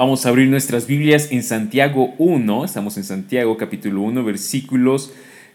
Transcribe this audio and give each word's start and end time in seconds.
Vamos 0.00 0.24
a 0.24 0.30
abrir 0.30 0.48
nuestras 0.48 0.86
Biblias 0.86 1.30
en 1.30 1.42
Santiago 1.42 2.14
1, 2.16 2.64
estamos 2.64 2.96
en 2.96 3.04
Santiago 3.04 3.58
capítulo 3.58 4.00
1, 4.00 4.24
versículos, 4.24 5.12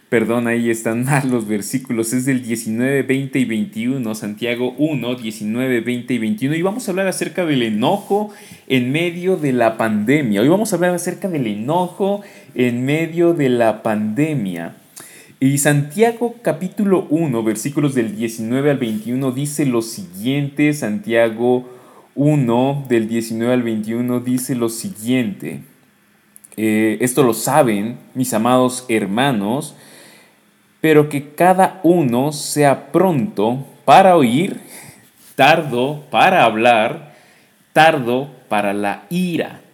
perdón, 0.07 0.45
ahí 0.45 0.69
están 0.69 1.03
mal 1.05 1.31
los 1.31 1.47
versículos, 1.47 2.13
es 2.13 2.25
del 2.25 2.43
19, 2.43 3.01
20 3.01 3.39
y 3.39 3.45
21, 3.45 4.13
Santiago 4.13 4.75
1, 4.77 5.15
19, 5.15 5.81
20 5.81 6.13
y 6.13 6.17
21, 6.19 6.55
y 6.57 6.61
vamos 6.61 6.87
a 6.87 6.91
hablar 6.91 7.07
acerca 7.07 7.43
del 7.43 7.63
enojo 7.63 8.29
en 8.67 8.91
medio 8.91 9.35
de 9.35 9.51
la 9.51 9.77
pandemia. 9.77 10.41
Hoy 10.41 10.47
vamos 10.47 10.71
a 10.71 10.75
hablar 10.75 10.93
acerca 10.93 11.27
del 11.27 11.47
enojo 11.47 12.21
en 12.53 12.85
medio 12.85 13.33
de 13.33 13.49
la 13.49 13.81
pandemia. 13.81 14.75
Y 15.39 15.57
Santiago 15.57 16.35
capítulo 16.43 17.07
1, 17.09 17.41
versículos 17.41 17.95
del 17.95 18.15
19 18.15 18.69
al 18.69 18.77
21 18.77 19.31
dice 19.31 19.65
lo 19.65 19.81
siguiente, 19.81 20.71
Santiago 20.73 21.74
1, 22.15 22.85
del 22.87 23.07
19 23.07 23.53
al 23.53 23.63
21, 23.63 24.19
dice 24.21 24.55
lo 24.55 24.69
siguiente. 24.69 25.61
Eh, 26.57 26.97
esto 27.01 27.23
lo 27.23 27.33
saben, 27.33 27.97
mis 28.13 28.33
amados 28.33 28.85
hermanos, 28.87 29.75
pero 30.81 31.09
que 31.09 31.33
cada 31.33 31.81
uno 31.83 32.31
sea 32.31 32.91
pronto 32.91 33.65
para 33.83 34.15
oír, 34.15 34.59
tardo 35.35 36.05
para 36.09 36.45
hablar, 36.45 37.15
tardo 37.73 38.29
para 38.47 38.73
la 38.73 39.03
ira 39.09 39.64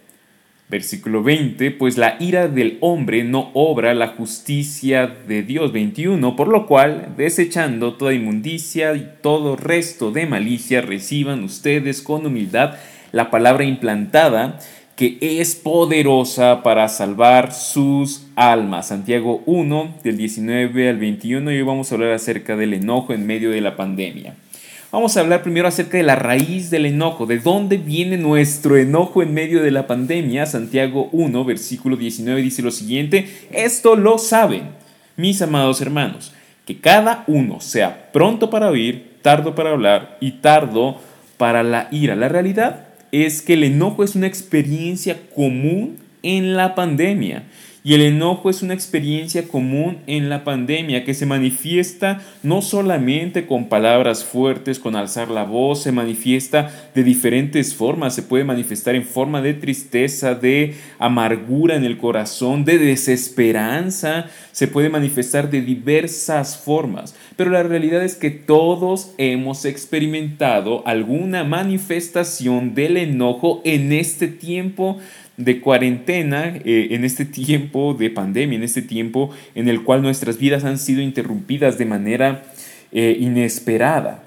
Versículo 0.72 1.22
20, 1.22 1.70
pues 1.72 1.98
la 1.98 2.16
ira 2.18 2.48
del 2.48 2.78
hombre 2.80 3.24
no 3.24 3.50
obra 3.52 3.92
la 3.92 4.08
justicia 4.08 5.06
de 5.06 5.42
Dios. 5.42 5.70
21, 5.70 6.34
por 6.34 6.48
lo 6.48 6.66
cual, 6.66 7.12
desechando 7.18 7.92
toda 7.92 8.14
inmundicia 8.14 8.94
y 8.94 9.06
todo 9.20 9.54
resto 9.54 10.12
de 10.12 10.24
malicia, 10.24 10.80
reciban 10.80 11.44
ustedes 11.44 12.00
con 12.00 12.24
humildad 12.24 12.76
la 13.12 13.30
palabra 13.30 13.64
implantada 13.64 14.60
que 14.96 15.18
es 15.20 15.56
poderosa 15.56 16.62
para 16.62 16.88
salvar 16.88 17.52
sus 17.52 18.26
almas. 18.34 18.88
Santiago 18.88 19.42
1, 19.44 19.98
del 20.02 20.16
19 20.16 20.88
al 20.88 20.96
21, 20.96 21.52
y 21.52 21.56
hoy 21.56 21.62
vamos 21.62 21.92
a 21.92 21.96
hablar 21.96 22.12
acerca 22.12 22.56
del 22.56 22.72
enojo 22.72 23.12
en 23.12 23.26
medio 23.26 23.50
de 23.50 23.60
la 23.60 23.76
pandemia. 23.76 24.36
Vamos 24.92 25.16
a 25.16 25.20
hablar 25.20 25.42
primero 25.42 25.66
acerca 25.66 25.96
de 25.96 26.02
la 26.02 26.16
raíz 26.16 26.68
del 26.68 26.84
enojo, 26.84 27.24
de 27.24 27.38
dónde 27.38 27.78
viene 27.78 28.18
nuestro 28.18 28.76
enojo 28.76 29.22
en 29.22 29.32
medio 29.32 29.62
de 29.62 29.70
la 29.70 29.86
pandemia. 29.86 30.44
Santiago 30.44 31.08
1, 31.12 31.46
versículo 31.46 31.96
19 31.96 32.42
dice 32.42 32.60
lo 32.60 32.70
siguiente, 32.70 33.26
esto 33.52 33.96
lo 33.96 34.18
saben, 34.18 34.64
mis 35.16 35.40
amados 35.40 35.80
hermanos, 35.80 36.34
que 36.66 36.78
cada 36.78 37.24
uno 37.26 37.62
sea 37.62 38.12
pronto 38.12 38.50
para 38.50 38.68
oír, 38.68 39.16
tardo 39.22 39.54
para 39.54 39.70
hablar 39.70 40.18
y 40.20 40.32
tardo 40.32 40.98
para 41.38 41.62
la 41.62 41.88
ira. 41.90 42.14
La 42.14 42.28
realidad 42.28 42.88
es 43.12 43.40
que 43.40 43.54
el 43.54 43.64
enojo 43.64 44.04
es 44.04 44.14
una 44.14 44.26
experiencia 44.26 45.16
común 45.34 46.00
en 46.22 46.54
la 46.54 46.74
pandemia. 46.74 47.44
Y 47.84 47.94
el 47.94 48.02
enojo 48.02 48.48
es 48.48 48.62
una 48.62 48.74
experiencia 48.74 49.48
común 49.48 49.98
en 50.06 50.28
la 50.28 50.44
pandemia 50.44 51.04
que 51.04 51.14
se 51.14 51.26
manifiesta 51.26 52.20
no 52.44 52.62
solamente 52.62 53.44
con 53.46 53.68
palabras 53.68 54.24
fuertes, 54.24 54.78
con 54.78 54.94
alzar 54.94 55.28
la 55.28 55.42
voz, 55.42 55.82
se 55.82 55.90
manifiesta 55.90 56.70
de 56.94 57.02
diferentes 57.02 57.74
formas, 57.74 58.14
se 58.14 58.22
puede 58.22 58.44
manifestar 58.44 58.94
en 58.94 59.04
forma 59.04 59.42
de 59.42 59.54
tristeza, 59.54 60.36
de 60.36 60.76
amargura 61.00 61.74
en 61.74 61.82
el 61.82 61.98
corazón, 61.98 62.64
de 62.64 62.78
desesperanza, 62.78 64.26
se 64.52 64.68
puede 64.68 64.88
manifestar 64.88 65.50
de 65.50 65.62
diversas 65.62 66.56
formas. 66.56 67.16
Pero 67.34 67.50
la 67.50 67.64
realidad 67.64 68.04
es 68.04 68.14
que 68.14 68.30
todos 68.30 69.12
hemos 69.18 69.64
experimentado 69.64 70.86
alguna 70.86 71.42
manifestación 71.42 72.76
del 72.76 72.96
enojo 72.96 73.60
en 73.64 73.92
este 73.92 74.28
tiempo 74.28 75.00
de 75.36 75.60
cuarentena, 75.60 76.56
eh, 76.64 76.88
en 76.90 77.04
este 77.04 77.24
tiempo 77.24 77.94
de 77.94 78.10
pandemia, 78.10 78.56
en 78.56 78.64
este 78.64 78.82
tiempo 78.82 79.30
en 79.54 79.68
el 79.68 79.82
cual 79.82 80.02
nuestras 80.02 80.38
vidas 80.38 80.64
han 80.64 80.78
sido 80.78 81.00
interrumpidas 81.00 81.78
de 81.78 81.86
manera 81.86 82.42
eh, 82.92 83.16
inesperada. 83.18 84.22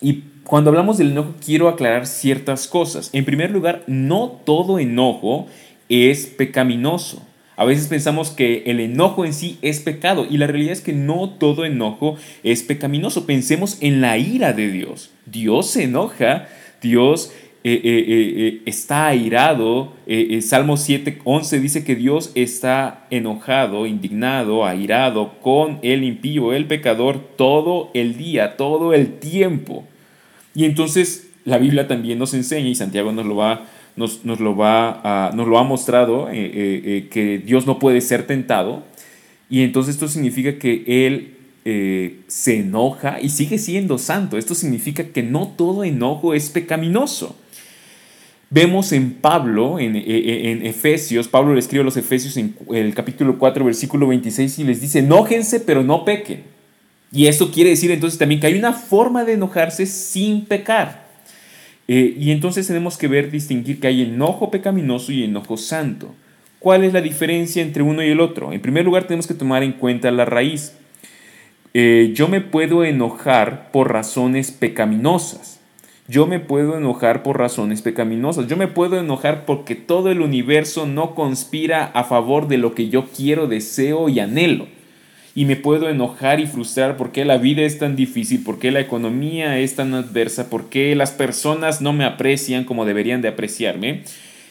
Y 0.00 0.24
cuando 0.44 0.70
hablamos 0.70 0.98
del 0.98 1.12
enojo 1.12 1.34
quiero 1.44 1.68
aclarar 1.68 2.06
ciertas 2.06 2.66
cosas. 2.66 3.10
En 3.12 3.24
primer 3.24 3.50
lugar, 3.50 3.82
no 3.86 4.40
todo 4.44 4.78
enojo 4.78 5.46
es 5.88 6.26
pecaminoso. 6.26 7.22
A 7.56 7.64
veces 7.64 7.86
pensamos 7.86 8.30
que 8.30 8.64
el 8.66 8.80
enojo 8.80 9.24
en 9.24 9.34
sí 9.34 9.58
es 9.62 9.80
pecado 9.80 10.26
y 10.28 10.38
la 10.38 10.46
realidad 10.46 10.72
es 10.72 10.80
que 10.80 10.94
no 10.94 11.28
todo 11.28 11.64
enojo 11.64 12.16
es 12.42 12.62
pecaminoso. 12.62 13.26
Pensemos 13.26 13.76
en 13.80 14.00
la 14.00 14.18
ira 14.18 14.52
de 14.52 14.68
Dios. 14.68 15.10
Dios 15.26 15.70
se 15.70 15.84
enoja, 15.84 16.48
Dios 16.80 17.30
eh, 17.64 17.80
eh, 17.84 18.04
eh, 18.08 18.62
está 18.66 19.06
airado. 19.06 19.92
Salmo 20.40 20.76
7, 20.76 21.20
11 21.24 21.60
dice 21.60 21.84
que 21.84 21.94
Dios 21.94 22.32
está 22.34 23.06
enojado, 23.10 23.86
indignado, 23.86 24.66
airado 24.66 25.38
con 25.40 25.78
el 25.82 26.02
impío, 26.02 26.52
el 26.52 26.66
pecador, 26.66 27.20
todo 27.36 27.90
el 27.94 28.16
día, 28.16 28.56
todo 28.56 28.94
el 28.94 29.18
tiempo. 29.20 29.84
Y 30.54 30.64
entonces 30.64 31.30
la 31.44 31.58
Biblia 31.58 31.86
también 31.86 32.18
nos 32.18 32.34
enseña, 32.34 32.68
y 32.68 32.74
Santiago 32.74 33.12
nos 33.12 33.26
lo 33.26 33.36
va, 33.36 33.66
nos, 33.94 34.24
nos 34.24 34.40
lo, 34.40 34.56
va 34.56 35.30
nos 35.34 35.46
lo 35.46 35.58
ha 35.58 35.62
mostrado, 35.62 36.28
que 36.30 37.42
Dios 37.46 37.66
no 37.66 37.78
puede 37.78 38.00
ser 38.00 38.26
tentado. 38.26 38.82
Y 39.48 39.62
entonces 39.62 39.94
esto 39.94 40.08
significa 40.08 40.58
que 40.58 41.06
Él 41.06 41.36
se 42.26 42.58
enoja 42.58 43.20
y 43.20 43.28
sigue 43.28 43.58
siendo 43.58 43.98
santo. 43.98 44.36
Esto 44.36 44.56
significa 44.56 45.04
que 45.04 45.22
no 45.22 45.48
todo 45.56 45.84
enojo 45.84 46.34
es 46.34 46.50
pecaminoso. 46.50 47.36
Vemos 48.54 48.92
en 48.92 49.14
Pablo, 49.14 49.80
en, 49.80 49.96
eh, 49.96 50.04
eh, 50.06 50.50
en, 50.50 50.66
Efesios, 50.66 51.26
Pablo 51.26 51.54
le 51.54 51.60
escribe 51.60 51.80
a 51.80 51.84
los 51.86 51.96
Efesios 51.96 52.36
en 52.36 52.54
el 52.70 52.94
capítulo 52.94 53.38
4, 53.38 53.64
versículo 53.64 54.06
26 54.08 54.58
y 54.58 54.64
les 54.64 54.82
dice, 54.82 54.98
enójense 54.98 55.60
pero 55.60 55.82
no 55.82 56.04
pequen. 56.04 56.42
Y 57.10 57.28
esto 57.28 57.50
quiere 57.50 57.70
decir 57.70 57.90
entonces 57.90 58.18
también 58.18 58.42
que 58.42 58.48
hay 58.48 58.58
una 58.58 58.74
forma 58.74 59.24
de 59.24 59.32
enojarse 59.32 59.86
sin 59.86 60.44
pecar. 60.44 61.06
Eh, 61.88 62.14
y 62.18 62.30
entonces 62.30 62.66
tenemos 62.66 62.98
que 62.98 63.08
ver, 63.08 63.30
distinguir 63.30 63.80
que 63.80 63.86
hay 63.86 64.02
enojo 64.02 64.50
pecaminoso 64.50 65.12
y 65.12 65.24
enojo 65.24 65.56
santo. 65.56 66.14
¿Cuál 66.58 66.84
es 66.84 66.92
la 66.92 67.00
diferencia 67.00 67.62
entre 67.62 67.82
uno 67.82 68.02
y 68.02 68.10
el 68.10 68.20
otro? 68.20 68.52
En 68.52 68.60
primer 68.60 68.84
lugar 68.84 69.04
tenemos 69.04 69.26
que 69.26 69.32
tomar 69.32 69.62
en 69.62 69.72
cuenta 69.72 70.10
la 70.10 70.26
raíz. 70.26 70.74
yo 71.72 72.28
me 72.28 72.42
puedo 72.42 72.84
enojar 72.84 73.72
por 73.72 73.90
razones 73.90 74.50
pecaminosas. 74.50 75.61
Yo 76.08 76.26
me 76.26 76.40
puedo 76.40 76.76
enojar 76.76 77.22
por 77.22 77.38
razones 77.38 77.80
pecaminosas. 77.80 78.48
Yo 78.48 78.56
me 78.56 78.66
puedo 78.66 78.98
enojar 78.98 79.44
porque 79.44 79.76
todo 79.76 80.10
el 80.10 80.20
universo 80.20 80.86
no 80.86 81.14
conspira 81.14 81.84
a 81.84 82.04
favor 82.04 82.48
de 82.48 82.58
lo 82.58 82.74
que 82.74 82.88
yo 82.88 83.06
quiero, 83.06 83.46
deseo 83.46 84.08
y 84.08 84.18
anhelo. 84.18 84.66
Y 85.34 85.44
me 85.44 85.56
puedo 85.56 85.88
enojar 85.88 86.40
y 86.40 86.46
frustrar 86.46 86.96
porque 86.96 87.24
la 87.24 87.38
vida 87.38 87.62
es 87.62 87.78
tan 87.78 87.96
difícil, 87.96 88.42
porque 88.44 88.70
la 88.70 88.80
economía 88.80 89.58
es 89.60 89.76
tan 89.76 89.94
adversa, 89.94 90.50
porque 90.50 90.94
las 90.96 91.12
personas 91.12 91.80
no 91.80 91.92
me 91.92 92.04
aprecian 92.04 92.64
como 92.64 92.84
deberían 92.84 93.22
de 93.22 93.28
apreciarme. 93.28 94.02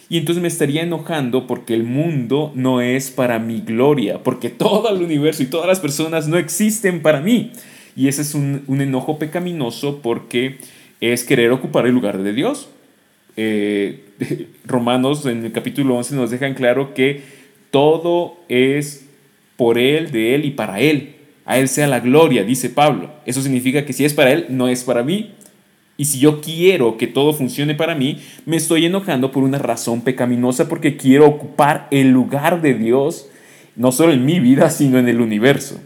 Y 0.09 0.18
entonces 0.18 0.41
me 0.41 0.47
estaría 0.47 0.81
enojando 0.81 1.47
porque 1.47 1.73
el 1.73 1.83
mundo 1.83 2.51
no 2.56 2.81
es 2.81 3.12
para 3.12 3.39
mi 3.39 3.62
gloria, 3.62 4.23
porque 4.23 4.50
todo 4.50 4.89
el 4.89 5.03
universo 5.03 5.44
y 5.44 5.47
todas 5.47 5.68
las 5.68 5.79
personas 5.79 6.28
no 6.28 6.38
existen 6.38 7.01
para 7.01 7.22
mí. 7.22 7.51
Y 7.95 8.07
ese 8.07 8.22
es 8.22 8.33
un, 8.33 8.63
un 8.68 8.81
enojo 8.81 9.19
pecaminoso 9.19 10.00
porque 10.01 10.57
es 11.01 11.23
querer 11.23 11.51
ocupar 11.51 11.88
el 11.88 11.94
lugar 11.94 12.22
de 12.22 12.31
Dios. 12.31 12.69
Eh, 13.35 14.06
Romanos 14.66 15.25
en 15.25 15.44
el 15.44 15.51
capítulo 15.51 15.95
11 15.97 16.16
nos 16.16 16.31
dejan 16.31 16.53
claro 16.53 16.94
que 16.94 17.22
todo 17.72 18.38
es 18.47 19.07
por 19.57 19.78
Él, 19.78 20.12
de 20.12 20.35
Él 20.35 20.45
y 20.45 20.51
para 20.51 20.79
Él. 20.79 21.16
A 21.45 21.57
Él 21.57 21.67
sea 21.67 21.88
la 21.88 22.00
gloria, 22.00 22.44
dice 22.44 22.69
Pablo. 22.69 23.09
Eso 23.25 23.41
significa 23.41 23.85
que 23.85 23.94
si 23.94 24.06
es 24.06 24.13
para 24.13 24.31
Él, 24.31 24.45
no 24.50 24.67
es 24.67 24.84
para 24.84 25.03
mí. 25.03 25.31
Y 25.97 26.06
si 26.06 26.19
yo 26.19 26.41
quiero 26.41 26.97
que 26.97 27.07
todo 27.07 27.33
funcione 27.33 27.75
para 27.75 27.95
mí, 27.95 28.19
me 28.45 28.57
estoy 28.57 28.85
enojando 28.85 29.31
por 29.31 29.44
una 29.44 29.57
razón 29.57 30.01
pecaminosa 30.01 30.68
porque 30.69 30.97
quiero 30.97 31.27
ocupar 31.27 31.88
el 31.92 32.12
lugar 32.12 32.62
de 32.62 32.74
Dios, 32.74 33.27
no 33.75 33.92
solo 33.92 34.13
en 34.13 34.25
mi 34.25 34.39
vida, 34.39 34.69
sino 34.69 34.97
en 34.97 35.07
el 35.07 35.21
universo. 35.21 35.80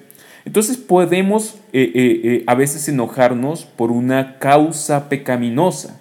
Entonces 0.46 0.78
podemos 0.78 1.56
eh, 1.74 1.92
eh, 1.96 2.22
eh, 2.24 2.44
a 2.46 2.54
veces 2.54 2.88
enojarnos 2.88 3.66
por 3.66 3.92
una 3.92 4.38
causa 4.38 5.10
pecaminosa, 5.10 6.00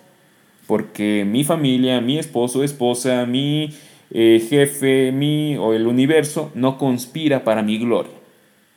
porque 0.67 1.27
mi 1.27 1.45
familia, 1.45 2.01
mi 2.01 2.19
esposo, 2.19 2.63
esposa, 2.63 3.27
mi 3.27 3.75
jefe, 4.13 5.11
mi 5.11 5.57
o 5.57 5.75
el 5.75 5.89
universo 5.89 6.53
no 6.55 6.79
conspira 6.79 7.43
para 7.43 7.63
mi 7.63 7.79
gloria. 7.79 8.13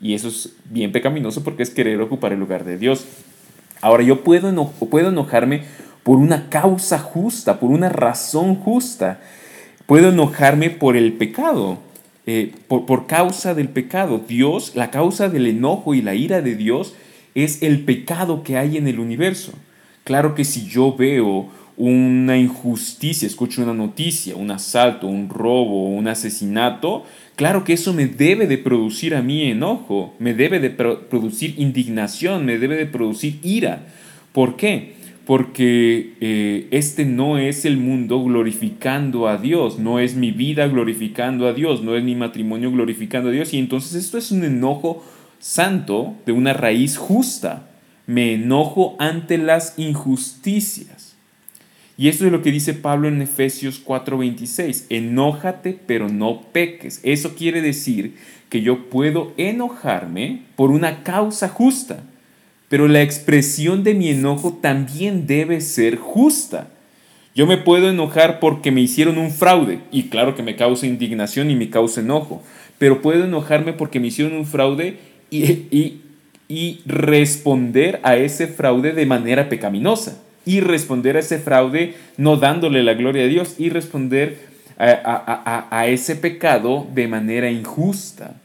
Y 0.01 0.13
eso 0.13 0.29
es 0.29 0.55
bien 0.65 0.91
pecaminoso 0.91 1.43
porque 1.43 1.63
es 1.63 1.69
querer 1.69 2.01
ocupar 2.01 2.33
el 2.33 2.39
lugar 2.39 2.63
de 2.63 2.77
Dios. 2.77 3.05
Ahora 3.81 4.03
yo 4.03 4.23
puedo, 4.23 4.71
puedo 4.89 5.09
enojarme 5.09 5.63
por 6.03 6.17
una 6.17 6.49
causa 6.49 6.97
justa, 6.97 7.59
por 7.59 7.69
una 7.69 7.89
razón 7.89 8.55
justa. 8.55 9.19
Puedo 9.85 10.09
enojarme 10.09 10.69
por 10.69 10.97
el 10.97 11.13
pecado. 11.13 11.79
Eh, 12.29 12.51
por, 12.67 13.07
causa 13.07 13.53
del 13.53 13.69
pecado. 13.69 14.21
Dios, 14.27 14.73
la 14.75 14.91
causa 14.91 15.29
del 15.29 15.47
enojo 15.47 15.95
y 15.95 16.01
la 16.01 16.13
ira 16.13 16.41
de 16.41 16.55
Dios 16.55 16.93
es 17.35 17.63
el 17.63 17.85
pecado 17.85 18.43
que 18.43 18.57
hay 18.57 18.75
en 18.75 18.89
el 18.89 18.99
universo. 18.99 19.53
Claro 20.03 20.35
que 20.35 20.43
si 20.43 20.67
yo 20.67 20.93
veo 20.93 21.47
una 21.77 22.37
injusticia, 22.37 23.25
escucho 23.25 23.63
una 23.63 23.73
noticia, 23.73 24.35
un 24.35 24.51
asalto, 24.51 25.07
un 25.07 25.29
robo, 25.29 25.85
un 25.85 26.09
asesinato, 26.09 27.05
claro 27.37 27.63
que 27.63 27.73
eso 27.73 27.93
me 27.93 28.07
debe 28.07 28.45
de 28.45 28.57
producir 28.57 29.15
a 29.15 29.21
mí 29.21 29.43
enojo, 29.49 30.13
me 30.19 30.33
debe 30.33 30.59
de 30.59 30.71
producir 30.71 31.53
indignación, 31.57 32.43
me 32.45 32.57
debe 32.57 32.75
de 32.75 32.87
producir 32.87 33.39
ira. 33.41 33.87
¿Por 34.33 34.57
qué? 34.57 34.96
Porque 35.27 36.13
eh, 36.21 36.67
este 36.71 37.05
no 37.05 37.37
es 37.37 37.65
el 37.65 37.77
mundo 37.77 38.23
glorificando 38.23 39.27
a 39.27 39.37
Dios, 39.37 39.77
no 39.77 39.99
es 39.99 40.15
mi 40.15 40.31
vida 40.31 40.67
glorificando 40.67 41.47
a 41.47 41.53
Dios, 41.53 41.83
no 41.83 41.95
es 41.97 42.03
mi 42.03 42.15
matrimonio 42.15 42.71
glorificando 42.71 43.29
a 43.29 43.33
Dios, 43.33 43.53
y 43.53 43.59
entonces 43.59 43.93
esto 43.95 44.17
es 44.17 44.31
un 44.31 44.45
enojo 44.45 45.03
santo 45.39 46.15
de 46.25 46.31
una 46.31 46.53
raíz 46.53 46.97
justa. 46.97 47.69
Me 48.05 48.35
enojo 48.35 48.95
ante 48.99 49.37
las 49.37 49.77
injusticias. 49.77 51.17
Y 51.97 52.09
esto 52.09 52.25
es 52.25 52.31
lo 52.31 52.43
que 52.43 52.51
dice 52.51 52.73
Pablo 52.75 53.07
en 53.07 53.21
Efesios 53.21 53.81
4:26, 53.83 54.85
enójate 54.89 55.77
pero 55.85 56.09
no 56.09 56.43
peques. 56.53 57.01
Eso 57.03 57.35
quiere 57.35 57.61
decir 57.61 58.15
que 58.49 58.61
yo 58.61 58.89
puedo 58.89 59.33
enojarme 59.37 60.43
por 60.55 60.71
una 60.71 61.03
causa 61.03 61.49
justa, 61.49 62.03
pero 62.69 62.87
la 62.87 63.01
expresión 63.01 63.83
de 63.83 63.93
mi 63.93 64.09
enojo 64.09 64.59
también 64.61 65.27
debe 65.27 65.61
ser 65.61 65.97
justa. 65.97 66.69
Yo 67.35 67.45
me 67.45 67.57
puedo 67.57 67.89
enojar 67.89 68.39
porque 68.39 68.71
me 68.71 68.81
hicieron 68.81 69.17
un 69.17 69.31
fraude, 69.31 69.79
y 69.91 70.03
claro 70.03 70.35
que 70.35 70.43
me 70.43 70.55
causa 70.55 70.87
indignación 70.87 71.51
y 71.51 71.55
me 71.55 71.69
causa 71.69 72.01
enojo, 72.01 72.41
pero 72.77 73.01
puedo 73.01 73.25
enojarme 73.25 73.73
porque 73.73 73.99
me 73.99 74.07
hicieron 74.07 74.33
un 74.33 74.45
fraude 74.45 74.97
y, 75.29 75.43
y, 75.45 76.01
y 76.47 76.81
responder 76.85 77.99
a 78.03 78.15
ese 78.15 78.47
fraude 78.47 78.93
de 78.93 79.05
manera 79.05 79.49
pecaminosa 79.49 80.21
y 80.47 80.61
responder 80.61 81.17
a 81.17 81.19
ese 81.19 81.39
fraude 81.39 81.95
no 82.15 82.37
dándole 82.37 82.81
la 82.81 82.93
gloria 82.93 83.25
a 83.25 83.27
Dios 83.27 83.55
y 83.57 83.69
responder 83.69 84.47
a, 84.79 85.87
ese 85.87 86.15
pecado 86.15 86.87
de 86.93 87.07
manera 87.07 87.49
injusta. 87.49 88.35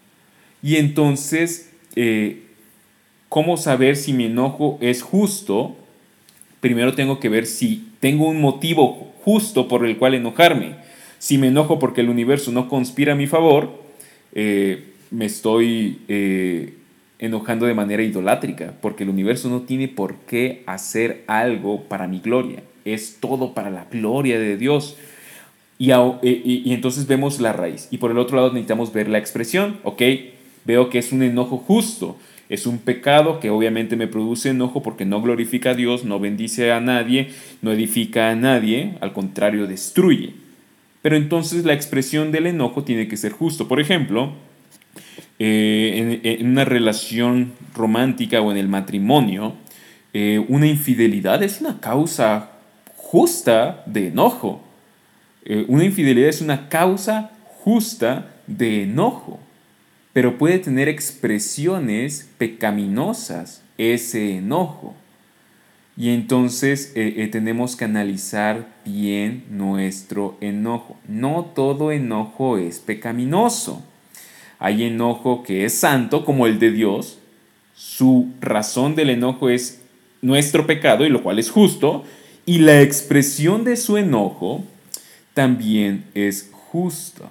Y 0.63 0.77
entonces, 0.77 1.71
eh, 1.95 2.43
¿cómo 3.33 3.57
saber 3.57 3.97
si 3.97 4.13
mi 4.13 4.27
enojo 4.27 4.77
es 4.83 5.01
justo? 5.01 5.75
Primero 6.61 6.93
tengo 6.93 7.19
que 7.19 7.31
ver 7.31 7.47
si 7.47 7.89
tengo 7.99 8.29
un 8.29 8.43
motivo 8.43 9.11
justo 9.25 9.69
por 9.69 9.87
el 9.87 9.97
cual 9.97 10.13
enojarme. 10.13 10.75
Si 11.19 11.39
me 11.39 11.47
enojo 11.47 11.79
porque 11.79 12.03
el 12.03 12.11
universo 12.11 12.53
no 12.53 12.69
conspira 12.69 13.15
a 13.15 13.17
mi 13.17 13.27
favor, 13.27 13.71
eh, 14.35 14.85
me 15.11 15.25
estoy 15.25 16.01
eh, 16.09 16.75
enojando 17.19 17.65
de 17.65 17.73
manera 17.73 18.03
idolátrica, 18.03 18.75
porque 18.83 19.05
el 19.05 19.09
universo 19.09 19.49
no 19.49 19.63
tiene 19.63 19.89
por 19.89 20.17
qué 20.27 20.63
hacer 20.67 21.25
algo 21.27 21.85
para 21.85 22.07
mi 22.09 22.21
gloria, 22.21 22.63
es 22.85 23.17
todo 23.19 23.55
para 23.55 23.71
la 23.71 23.87
gloria 23.91 24.39
de 24.39 24.59
Dios. 24.59 24.99
Y, 25.79 25.91
y, 25.91 26.75
entonces 26.75 27.07
vemos 27.07 27.41
la 27.41 27.55
raíz. 27.55 27.89
Y 27.91 27.97
por 27.97 28.11
el 28.11 28.19
otro 28.19 28.37
lado 28.37 28.53
necesitamos 28.53 28.93
ver 28.93 29.09
la 29.09 29.17
expresión, 29.17 29.79
¿ok? 29.85 30.03
Veo 30.67 30.91
que 30.91 30.99
es 30.99 31.13
un 31.13 31.23
enojo 31.23 31.57
justo, 31.57 32.19
es 32.49 32.67
un 32.67 32.79
pecado 32.79 33.41
que 33.41 33.51
obviamente 33.51 33.97
me 33.97 34.07
produce 34.07 34.51
enojo 34.51 34.83
porque 34.83 35.05
no 35.05 35.23
glorifica 35.23 35.71
a 35.71 35.75
Dios, 35.75 36.05
no 36.05 36.21
bendice 36.21 36.73
a 36.73 36.81
nadie, 36.81 37.31
no 37.63 37.73
edifica 37.73 38.31
a 38.31 38.35
nadie, 38.35 38.97
al 39.01 39.13
contrario, 39.13 39.67
destruye. 39.67 40.35
Pero 41.03 41.17
entonces 41.17 41.65
la 41.65 41.73
expresión 41.73 42.31
del 42.31 42.47
enojo 42.47 42.85
tiene 42.85 43.09
que 43.09 43.17
ser 43.17 43.33
justo. 43.33 43.69
Por 43.69 43.81
ejemplo, 43.81 44.33
eh, 45.39 46.21
en, 46.23 46.47
una 46.47 46.65
relación 46.65 47.53
romántica 47.75 48.41
o 48.41 48.53
en 48.53 48.59
el 48.59 48.69
matrimonio, 48.69 49.55
eh, 50.13 50.45
una 50.49 50.67
infidelidad 50.67 51.43
es 51.43 51.61
una 51.61 51.81
causa 51.81 52.53
justa 52.97 53.83
de 53.87 54.09
enojo. 54.09 54.63
Eh, 55.45 55.65
una 55.69 55.85
infidelidad 55.85 56.29
es 56.29 56.41
una 56.41 56.69
causa 56.69 57.33
justa 57.65 58.31
de 58.47 58.85
enojo, 58.85 59.41
pero 60.13 60.39
puede 60.39 60.59
tener 60.59 60.89
expresiones 60.89 62.29
pecaminosas 62.39 63.63
ese 63.79 64.37
enojo. 64.37 64.95
Y 65.97 66.11
entonces 66.11 66.93
tenemos 67.31 67.77
que 67.77 67.85
analizar 67.85 68.67
bien 68.85 69.45
nuestro 69.51 70.37
enojo. 70.41 70.97
No 71.07 71.51
todo 71.55 71.93
enojo 71.93 72.57
es 72.57 72.79
pecaminoso. 72.79 73.83
Hay 74.59 74.85
enojo 74.85 75.43
que 75.43 75.65
es 75.65 75.75
santo 75.75 76.25
como 76.25 76.47
el 76.47 76.59
de 76.59 76.71
Dios. 76.71 77.19
Su 77.75 78.31
razón 78.41 78.95
del 78.95 79.11
enojo 79.11 79.51
es 79.51 79.83
nuestro 80.23 80.67
pecado 80.67 81.05
y 81.05 81.11
lo 81.11 81.23
cual 81.23 81.39
es 81.39 81.51
justo. 81.51 82.05
Y 82.47 82.59
la 82.59 82.81
expresión 82.81 83.65
de 83.65 83.77
su 83.77 83.99
enojo 83.99 84.65
también 85.35 86.05
es 86.15 86.51
justa. 86.53 87.29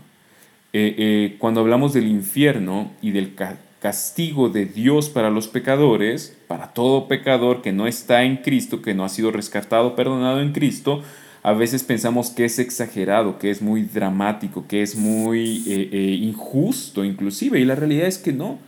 Eh, 0.73 0.95
eh, 0.97 1.35
cuando 1.37 1.59
hablamos 1.59 1.91
del 1.93 2.07
infierno 2.07 2.91
y 3.01 3.11
del 3.11 3.33
castigo 3.81 4.47
de 4.47 4.65
Dios 4.65 5.09
para 5.09 5.29
los 5.29 5.49
pecadores, 5.49 6.37
para 6.47 6.73
todo 6.73 7.09
pecador 7.09 7.61
que 7.61 7.73
no 7.73 7.87
está 7.87 8.23
en 8.23 8.37
Cristo, 8.37 8.81
que 8.81 8.93
no 8.93 9.03
ha 9.03 9.09
sido 9.09 9.31
rescatado, 9.31 9.95
perdonado 9.95 10.39
en 10.41 10.53
Cristo, 10.53 11.03
a 11.43 11.53
veces 11.53 11.83
pensamos 11.83 12.29
que 12.29 12.45
es 12.45 12.57
exagerado, 12.59 13.37
que 13.37 13.49
es 13.49 13.61
muy 13.61 13.81
dramático, 13.81 14.65
que 14.67 14.81
es 14.81 14.95
muy 14.95 15.63
eh, 15.67 16.17
injusto 16.21 17.03
inclusive, 17.03 17.59
y 17.59 17.65
la 17.65 17.75
realidad 17.75 18.07
es 18.07 18.17
que 18.17 18.31
no. 18.31 18.59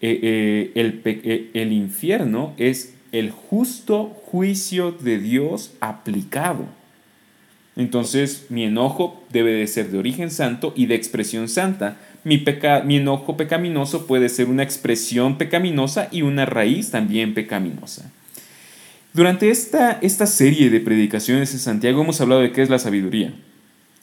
El 0.00 0.72
infierno 1.72 2.54
es 2.56 2.94
el 3.12 3.30
justo 3.30 4.04
juicio 4.04 4.92
de 4.92 5.18
Dios 5.18 5.74
aplicado. 5.80 6.79
Entonces 7.76 8.46
mi 8.48 8.64
enojo 8.64 9.22
debe 9.30 9.52
de 9.52 9.66
ser 9.66 9.90
de 9.90 9.98
origen 9.98 10.30
santo 10.30 10.72
y 10.76 10.86
de 10.86 10.94
expresión 10.94 11.48
santa. 11.48 11.96
Mi, 12.24 12.44
enojo 12.96 13.36
pecaminoso 13.36 14.06
puede 14.06 14.28
ser 14.28 14.48
una 14.48 14.62
expresión 14.62 15.38
pecaminosa 15.38 16.08
y 16.10 16.22
una 16.22 16.46
raíz 16.46 16.90
también 16.90 17.32
pecaminosa. 17.32 18.10
Durante 19.12 19.50
esta, 19.50 19.98
esta 20.02 20.26
serie 20.26 20.70
de 20.70 20.80
predicaciones 20.80 21.52
en 21.52 21.58
Santiago 21.58 22.02
hemos 22.02 22.20
hablado 22.20 22.42
de 22.42 22.52
qué 22.52 22.62
es 22.62 22.70
la 22.70 22.78
sabiduría. 22.78 23.32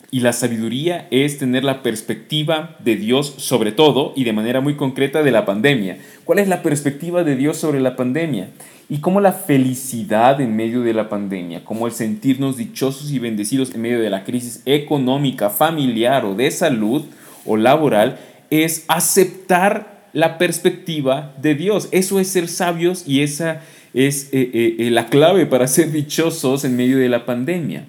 Y 0.09 0.21
la 0.21 0.31
sabiduría 0.31 1.07
es 1.11 1.37
tener 1.37 1.65
la 1.65 1.83
perspectiva 1.83 2.77
de 2.79 2.95
Dios 2.95 3.35
sobre 3.37 3.73
todo 3.73 4.13
y 4.15 4.23
de 4.23 4.31
manera 4.31 4.61
muy 4.61 4.75
concreta 4.75 5.21
de 5.21 5.31
la 5.31 5.45
pandemia. 5.45 5.97
¿Cuál 6.23 6.39
es 6.39 6.47
la 6.47 6.63
perspectiva 6.63 7.25
de 7.25 7.35
Dios 7.35 7.57
sobre 7.57 7.81
la 7.81 7.97
pandemia? 7.97 8.49
Y 8.89 8.99
cómo 8.99 9.19
la 9.19 9.33
felicidad 9.33 10.39
en 10.39 10.55
medio 10.55 10.81
de 10.81 10.93
la 10.93 11.09
pandemia, 11.09 11.65
cómo 11.65 11.87
el 11.87 11.93
sentirnos 11.93 12.55
dichosos 12.55 13.11
y 13.11 13.19
bendecidos 13.19 13.75
en 13.75 13.81
medio 13.81 13.99
de 13.99 14.09
la 14.09 14.23
crisis 14.23 14.61
económica, 14.65 15.49
familiar 15.49 16.23
o 16.23 16.35
de 16.35 16.51
salud 16.51 17.03
o 17.45 17.57
laboral, 17.57 18.17
es 18.49 18.85
aceptar 18.87 20.07
la 20.13 20.37
perspectiva 20.37 21.33
de 21.41 21.55
Dios. 21.55 21.89
Eso 21.91 22.21
es 22.21 22.29
ser 22.29 22.47
sabios 22.47 23.03
y 23.05 23.23
esa 23.23 23.61
es 23.93 24.29
eh, 24.31 24.51
eh, 24.53 24.75
eh, 24.79 24.89
la 24.89 25.07
clave 25.07 25.45
para 25.45 25.67
ser 25.67 25.91
dichosos 25.91 26.63
en 26.63 26.77
medio 26.77 26.97
de 26.97 27.09
la 27.09 27.25
pandemia. 27.25 27.85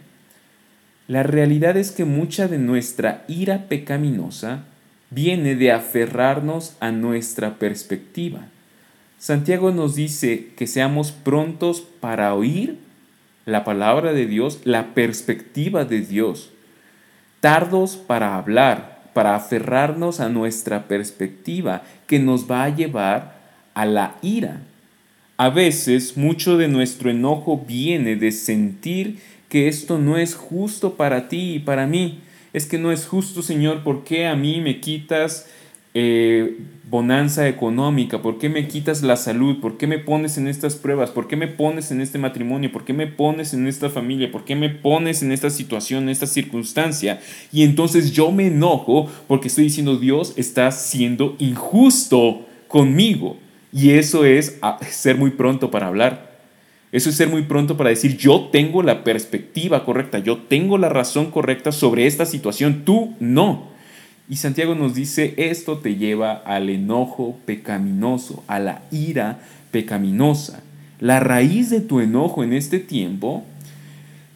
La 1.08 1.22
realidad 1.22 1.78
es 1.78 1.90
que 1.90 2.04
mucha 2.04 2.48
de 2.48 2.58
nuestra 2.58 3.24
ira 3.28 3.64
pecaminosa 3.68 4.64
viene 5.10 5.56
de 5.56 5.72
aferrarnos 5.72 6.76
a 6.80 6.92
nuestra 6.92 7.58
perspectiva. 7.58 8.42
Santiago 9.18 9.70
nos 9.70 9.94
dice 9.94 10.50
que 10.54 10.66
seamos 10.66 11.10
prontos 11.10 11.80
para 11.80 12.34
oír 12.34 12.78
la 13.46 13.64
palabra 13.64 14.12
de 14.12 14.26
Dios, 14.26 14.60
la 14.64 14.92
perspectiva 14.92 15.86
de 15.86 16.02
Dios, 16.02 16.50
tardos 17.40 17.96
para 17.96 18.36
hablar, 18.36 19.10
para 19.14 19.34
aferrarnos 19.34 20.20
a 20.20 20.28
nuestra 20.28 20.88
perspectiva 20.88 21.84
que 22.06 22.18
nos 22.18 22.50
va 22.50 22.64
a 22.64 22.68
llevar 22.68 23.38
a 23.72 23.86
la 23.86 24.16
ira. 24.20 24.60
A 25.38 25.48
veces 25.48 26.18
mucho 26.18 26.58
de 26.58 26.68
nuestro 26.68 27.10
enojo 27.10 27.64
viene 27.66 28.16
de 28.16 28.30
sentir 28.30 29.20
que 29.48 29.68
esto 29.68 29.98
no 29.98 30.16
es 30.16 30.34
justo 30.34 30.94
para 30.94 31.28
ti 31.28 31.54
y 31.54 31.58
para 31.58 31.86
mí. 31.86 32.20
Es 32.52 32.66
que 32.66 32.78
no 32.78 32.92
es 32.92 33.06
justo, 33.06 33.42
Señor, 33.42 33.82
¿por 33.82 34.04
qué 34.04 34.26
a 34.26 34.34
mí 34.34 34.60
me 34.60 34.80
quitas 34.80 35.48
eh, 35.94 36.58
bonanza 36.90 37.48
económica? 37.48 38.22
¿Por 38.22 38.38
qué 38.38 38.48
me 38.48 38.68
quitas 38.68 39.02
la 39.02 39.16
salud? 39.16 39.60
¿Por 39.60 39.76
qué 39.76 39.86
me 39.86 39.98
pones 39.98 40.38
en 40.38 40.48
estas 40.48 40.76
pruebas? 40.76 41.10
¿Por 41.10 41.28
qué 41.28 41.36
me 41.36 41.48
pones 41.48 41.90
en 41.90 42.00
este 42.00 42.18
matrimonio? 42.18 42.72
¿Por 42.72 42.84
qué 42.84 42.92
me 42.92 43.06
pones 43.06 43.52
en 43.54 43.66
esta 43.66 43.90
familia? 43.90 44.30
¿Por 44.30 44.44
qué 44.44 44.56
me 44.56 44.70
pones 44.70 45.22
en 45.22 45.32
esta 45.32 45.50
situación, 45.50 46.04
en 46.04 46.08
esta 46.10 46.26
circunstancia? 46.26 47.20
Y 47.52 47.62
entonces 47.62 48.12
yo 48.12 48.32
me 48.32 48.46
enojo 48.46 49.10
porque 49.26 49.48
estoy 49.48 49.64
diciendo, 49.64 49.96
Dios 49.96 50.34
está 50.36 50.70
siendo 50.72 51.36
injusto 51.38 52.46
conmigo. 52.68 53.36
Y 53.72 53.90
eso 53.90 54.24
es 54.24 54.58
ser 54.88 55.16
muy 55.16 55.32
pronto 55.32 55.70
para 55.70 55.88
hablar. 55.88 56.27
Eso 56.90 57.11
es 57.11 57.16
ser 57.16 57.28
muy 57.28 57.42
pronto 57.42 57.76
para 57.76 57.90
decir, 57.90 58.16
yo 58.16 58.49
tengo 58.50 58.83
la 58.83 59.04
perspectiva 59.04 59.85
correcta, 59.85 60.18
yo 60.21 60.38
tengo 60.38 60.78
la 60.78 60.88
razón 60.88 61.30
correcta 61.30 61.71
sobre 61.71 62.07
esta 62.07 62.25
situación, 62.25 62.85
tú 62.85 63.14
no. 63.21 63.68
Y 64.28 64.37
Santiago 64.37 64.75
nos 64.75 64.95
dice, 64.95 65.35
esto 65.37 65.78
te 65.78 65.97
lleva 65.97 66.33
al 66.33 66.71
enojo 66.71 67.37
pecaminoso, 67.45 68.42
a 68.47 68.59
la 68.59 68.83
ira 68.90 69.40
pecaminosa. 69.71 70.62
La 70.99 71.21
raíz 71.21 71.71
de 71.71 71.80
tu 71.80 72.00
enojo 72.00 72.42
en 72.42 72.52
este 72.52 72.78
tiempo 72.78 73.45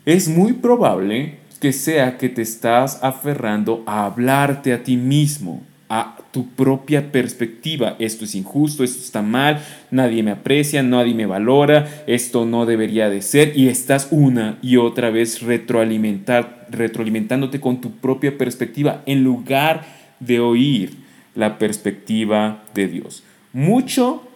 es 0.05 0.29
muy 0.29 0.53
probable 0.53 1.39
que 1.61 1.73
sea 1.73 2.19
que 2.19 2.29
te 2.29 2.43
estás 2.43 2.99
aferrando 3.03 3.83
a 3.87 4.05
hablarte 4.05 4.73
a 4.73 4.83
ti 4.83 4.97
mismo, 4.97 5.63
a 5.95 6.17
tu 6.31 6.49
propia 6.49 7.13
perspectiva. 7.13 7.97
Esto 7.99 8.25
es 8.25 8.35
injusto, 8.35 8.83
esto 8.83 9.05
está 9.05 9.21
mal, 9.21 9.63
nadie 9.91 10.23
me 10.23 10.31
aprecia, 10.31 10.83
nadie 10.83 11.13
me 11.13 11.27
valora, 11.27 12.05
esto 12.07 12.47
no 12.47 12.65
debería 12.65 13.11
de 13.11 13.21
ser 13.21 13.53
y 13.55 13.69
estás 13.69 14.09
una 14.11 14.59
y 14.63 14.79
otra 14.79 15.11
vez 15.11 15.43
retroalimentar, 15.43 16.67
retroalimentándote 16.71 17.61
con 17.61 17.83
tu 17.83 17.91
propia 17.91 18.39
perspectiva 18.39 19.03
en 19.05 19.23
lugar 19.23 19.85
de 20.19 20.41
oír 20.41 20.95
la 21.35 21.59
perspectiva 21.59 22.65
de 22.73 22.89
Dios. 22.89 23.23
Mucho 23.53 24.27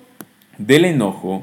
del 0.58 0.84
enojo 0.84 1.42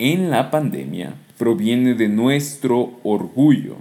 en 0.00 0.28
la 0.28 0.50
pandemia 0.50 1.14
proviene 1.38 1.94
de 1.94 2.08
nuestro 2.08 2.98
orgullo, 3.04 3.76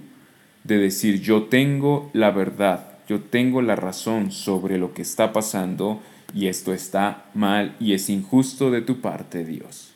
de 0.63 0.77
decir 0.77 1.21
yo 1.21 1.45
tengo 1.45 2.11
la 2.13 2.29
verdad, 2.29 2.90
yo 3.11 3.19
tengo 3.19 3.61
la 3.61 3.75
razón 3.75 4.31
sobre 4.31 4.77
lo 4.77 4.93
que 4.93 5.01
está 5.01 5.33
pasando 5.33 5.99
y 6.33 6.47
esto 6.47 6.73
está 6.73 7.25
mal 7.33 7.75
y 7.77 7.91
es 7.91 8.09
injusto 8.09 8.71
de 8.71 8.79
tu 8.79 9.01
parte, 9.01 9.43
Dios. 9.43 9.91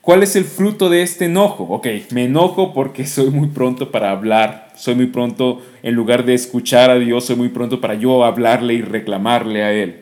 ¿Cuál 0.00 0.22
es 0.22 0.36
el 0.36 0.44
fruto 0.44 0.88
de 0.88 1.02
este 1.02 1.24
enojo? 1.24 1.64
Ok, 1.64 1.88
me 2.12 2.26
enojo 2.26 2.72
porque 2.72 3.04
soy 3.08 3.30
muy 3.30 3.48
pronto 3.48 3.90
para 3.90 4.12
hablar, 4.12 4.72
soy 4.76 4.94
muy 4.94 5.06
pronto, 5.06 5.62
en 5.82 5.96
lugar 5.96 6.24
de 6.24 6.34
escuchar 6.34 6.90
a 6.90 6.98
Dios, 7.00 7.24
soy 7.24 7.34
muy 7.34 7.48
pronto 7.48 7.80
para 7.80 7.94
yo 7.94 8.24
hablarle 8.24 8.74
y 8.74 8.82
reclamarle 8.82 9.64
a 9.64 9.72
Él. 9.72 9.96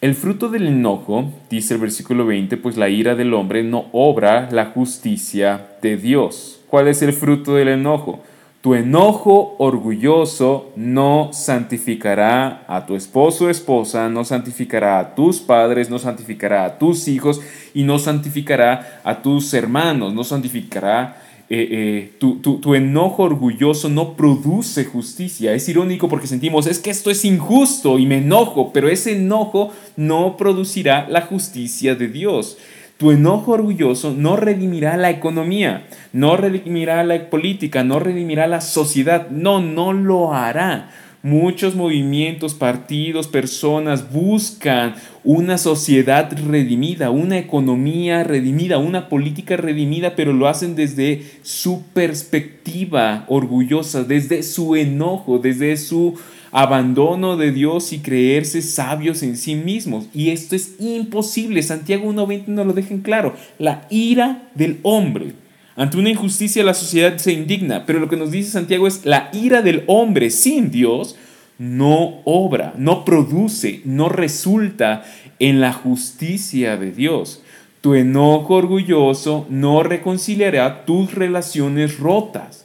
El 0.00 0.14
fruto 0.14 0.48
del 0.48 0.66
enojo, 0.66 1.30
dice 1.50 1.74
el 1.74 1.80
versículo 1.80 2.24
20, 2.24 2.56
pues 2.56 2.78
la 2.78 2.88
ira 2.88 3.14
del 3.14 3.34
hombre 3.34 3.62
no 3.64 3.90
obra 3.92 4.48
la 4.50 4.64
justicia 4.64 5.76
de 5.82 5.98
Dios. 5.98 6.62
¿Cuál 6.68 6.88
es 6.88 7.02
el 7.02 7.12
fruto 7.12 7.54
del 7.54 7.68
enojo? 7.68 8.22
Tu 8.64 8.74
enojo 8.74 9.56
orgulloso 9.58 10.72
no 10.74 11.28
santificará 11.34 12.64
a 12.66 12.86
tu 12.86 12.96
esposo 12.96 13.44
o 13.44 13.50
esposa, 13.50 14.08
no 14.08 14.24
santificará 14.24 15.00
a 15.00 15.14
tus 15.14 15.40
padres, 15.40 15.90
no 15.90 15.98
santificará 15.98 16.64
a 16.64 16.78
tus 16.78 17.06
hijos 17.06 17.42
y 17.74 17.82
no 17.82 17.98
santificará 17.98 19.02
a 19.04 19.20
tus 19.20 19.52
hermanos, 19.52 20.14
no 20.14 20.24
santificará 20.24 21.20
eh, 21.50 21.68
eh, 21.70 22.12
tu, 22.18 22.36
tu, 22.38 22.74
enojo 22.74 23.24
orgulloso 23.24 23.90
no 23.90 24.14
produce 24.14 24.86
justicia. 24.86 25.52
Es 25.52 25.68
irónico 25.68 26.08
porque 26.08 26.26
sentimos, 26.26 26.66
es 26.66 26.78
que 26.78 26.88
esto 26.88 27.10
es 27.10 27.22
injusto 27.26 27.98
y 27.98 28.06
me 28.06 28.16
enojo, 28.16 28.72
pero 28.72 28.88
ese 28.88 29.14
enojo 29.14 29.72
no 29.98 30.38
producirá 30.38 31.06
la 31.10 31.20
justicia 31.20 31.96
de 31.96 32.08
Dios. 32.08 32.56
Tu 32.96 33.10
enojo 33.10 33.52
orgulloso 33.52 34.14
no 34.16 34.36
redimirá 34.36 34.96
la 34.96 35.10
economía, 35.10 35.86
no 36.12 36.36
redimirá 36.36 37.02
la 37.02 37.28
política, 37.28 37.82
no 37.82 37.98
redimirá 37.98 38.46
la 38.46 38.60
sociedad. 38.60 39.30
No, 39.30 39.60
no 39.60 39.92
lo 39.92 40.32
hará. 40.32 40.90
Muchos 41.24 41.74
movimientos, 41.74 42.54
partidos, 42.54 43.26
personas 43.26 44.12
buscan 44.12 44.94
una 45.24 45.56
sociedad 45.56 46.30
redimida, 46.46 47.10
una 47.10 47.38
economía 47.38 48.22
redimida, 48.22 48.76
una 48.76 49.08
política 49.08 49.56
redimida, 49.56 50.16
pero 50.16 50.34
lo 50.34 50.46
hacen 50.46 50.76
desde 50.76 51.24
su 51.42 51.82
perspectiva 51.94 53.24
orgullosa, 53.26 54.04
desde 54.04 54.42
su 54.42 54.76
enojo, 54.76 55.38
desde 55.38 55.78
su 55.78 56.14
abandono 56.54 57.36
de 57.36 57.50
Dios 57.50 57.92
y 57.92 57.98
creerse 57.98 58.62
sabios 58.62 59.24
en 59.24 59.36
sí 59.36 59.56
mismos. 59.56 60.06
Y 60.14 60.30
esto 60.30 60.54
es 60.54 60.76
imposible. 60.78 61.62
Santiago 61.64 62.10
1.20 62.10 62.46
nos 62.46 62.66
lo 62.66 62.72
deja 62.72 62.94
en 62.94 63.00
claro. 63.00 63.34
La 63.58 63.86
ira 63.90 64.48
del 64.54 64.78
hombre. 64.84 65.32
Ante 65.74 65.98
una 65.98 66.10
injusticia 66.10 66.62
la 66.62 66.74
sociedad 66.74 67.18
se 67.18 67.32
indigna, 67.32 67.84
pero 67.84 67.98
lo 67.98 68.08
que 68.08 68.16
nos 68.16 68.30
dice 68.30 68.52
Santiago 68.52 68.86
es 68.86 69.04
la 69.04 69.30
ira 69.32 69.62
del 69.62 69.82
hombre 69.88 70.30
sin 70.30 70.70
Dios 70.70 71.16
no 71.58 72.20
obra, 72.24 72.74
no 72.76 73.04
produce, 73.04 73.80
no 73.84 74.08
resulta 74.08 75.04
en 75.40 75.60
la 75.60 75.72
justicia 75.72 76.76
de 76.76 76.92
Dios. 76.92 77.42
Tu 77.80 77.94
enojo 77.94 78.54
orgulloso 78.54 79.46
no 79.48 79.82
reconciliará 79.82 80.84
tus 80.84 81.14
relaciones 81.14 81.98
rotas. 81.98 82.63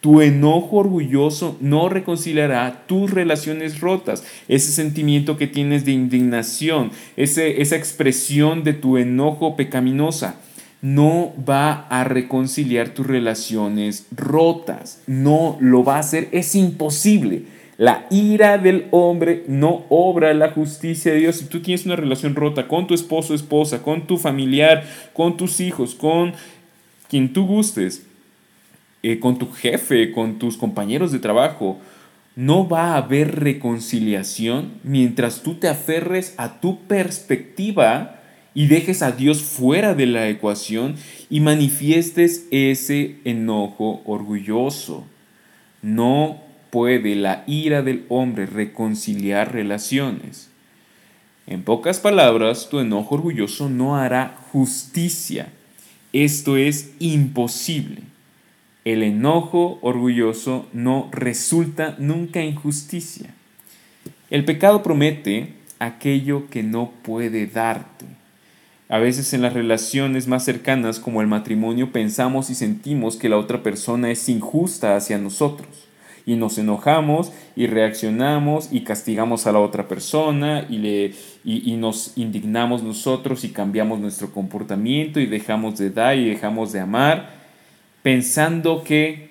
Tu 0.00 0.20
enojo 0.20 0.76
orgulloso 0.76 1.56
no 1.60 1.88
reconciliará 1.88 2.84
tus 2.86 3.10
relaciones 3.10 3.80
rotas. 3.80 4.24
Ese 4.46 4.70
sentimiento 4.70 5.36
que 5.36 5.46
tienes 5.46 5.84
de 5.84 5.92
indignación, 5.92 6.92
esa 7.16 7.76
expresión 7.76 8.62
de 8.62 8.74
tu 8.74 8.98
enojo 8.98 9.56
pecaminosa, 9.56 10.36
no 10.82 11.32
va 11.48 11.86
a 11.88 12.04
reconciliar 12.04 12.90
tus 12.90 13.06
relaciones 13.06 14.06
rotas. 14.12 15.02
No 15.06 15.56
lo 15.60 15.82
va 15.82 15.96
a 15.96 16.00
hacer. 16.00 16.28
Es 16.30 16.54
imposible. 16.54 17.44
La 17.78 18.06
ira 18.10 18.56
del 18.56 18.86
hombre 18.90 19.44
no 19.48 19.84
obra 19.88 20.32
la 20.32 20.50
justicia 20.50 21.12
de 21.12 21.18
Dios. 21.18 21.36
Si 21.36 21.46
tú 21.46 21.60
tienes 21.60 21.84
una 21.84 21.96
relación 21.96 22.34
rota 22.34 22.68
con 22.68 22.86
tu 22.86 22.94
esposo, 22.94 23.34
esposa, 23.34 23.82
con 23.82 24.06
tu 24.06 24.16
familiar, 24.16 24.84
con 25.12 25.36
tus 25.36 25.60
hijos, 25.60 25.94
con 25.94 26.32
quien 27.08 27.32
tú 27.32 27.46
gustes, 27.46 28.05
eh, 29.08 29.20
con 29.20 29.38
tu 29.38 29.52
jefe, 29.52 30.10
con 30.10 30.40
tus 30.40 30.56
compañeros 30.56 31.12
de 31.12 31.20
trabajo, 31.20 31.78
no 32.34 32.68
va 32.68 32.94
a 32.94 32.96
haber 32.96 33.38
reconciliación 33.38 34.80
mientras 34.82 35.44
tú 35.44 35.54
te 35.54 35.68
aferres 35.68 36.34
a 36.38 36.60
tu 36.60 36.80
perspectiva 36.88 38.20
y 38.52 38.66
dejes 38.66 39.02
a 39.02 39.12
Dios 39.12 39.42
fuera 39.42 39.94
de 39.94 40.06
la 40.06 40.28
ecuación 40.28 40.96
y 41.30 41.38
manifiestes 41.38 42.48
ese 42.50 43.18
enojo 43.24 44.02
orgulloso. 44.06 45.06
No 45.82 46.40
puede 46.70 47.14
la 47.14 47.44
ira 47.46 47.82
del 47.82 48.06
hombre 48.08 48.46
reconciliar 48.46 49.52
relaciones. 49.52 50.50
En 51.46 51.62
pocas 51.62 52.00
palabras, 52.00 52.70
tu 52.70 52.80
enojo 52.80 53.14
orgulloso 53.14 53.68
no 53.68 53.94
hará 53.96 54.36
justicia. 54.50 55.46
Esto 56.12 56.56
es 56.56 56.90
imposible. 56.98 58.15
El 58.86 59.02
enojo 59.02 59.80
orgulloso 59.82 60.66
no 60.72 61.08
resulta 61.10 61.96
nunca 61.98 62.42
en 62.42 62.54
justicia. 62.54 63.34
El 64.30 64.44
pecado 64.44 64.84
promete 64.84 65.54
aquello 65.80 66.48
que 66.50 66.62
no 66.62 66.92
puede 67.02 67.48
darte. 67.48 68.04
A 68.88 68.98
veces 68.98 69.34
en 69.34 69.42
las 69.42 69.54
relaciones 69.54 70.28
más 70.28 70.44
cercanas 70.44 71.00
como 71.00 71.20
el 71.20 71.26
matrimonio 71.26 71.90
pensamos 71.90 72.48
y 72.48 72.54
sentimos 72.54 73.16
que 73.16 73.28
la 73.28 73.38
otra 73.38 73.64
persona 73.64 74.12
es 74.12 74.28
injusta 74.28 74.94
hacia 74.94 75.18
nosotros 75.18 75.88
y 76.24 76.36
nos 76.36 76.56
enojamos 76.56 77.32
y 77.56 77.66
reaccionamos 77.66 78.68
y 78.70 78.82
castigamos 78.82 79.48
a 79.48 79.52
la 79.52 79.58
otra 79.58 79.88
persona 79.88 80.64
y, 80.70 80.78
le, 80.78 81.12
y, 81.44 81.76
nos 81.76 82.16
indignamos 82.16 82.84
nosotros 82.84 83.42
y 83.42 83.48
cambiamos 83.48 83.98
nuestro 83.98 84.30
comportamiento 84.30 85.18
y 85.18 85.26
dejamos 85.26 85.76
de 85.76 85.90
dar 85.90 86.16
y 86.16 86.28
dejamos 86.28 86.72
de 86.72 86.78
amar 86.78 87.45
pensando 88.06 88.84
que 88.84 89.30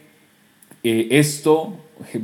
eh, 0.84 1.08
esto 1.12 1.77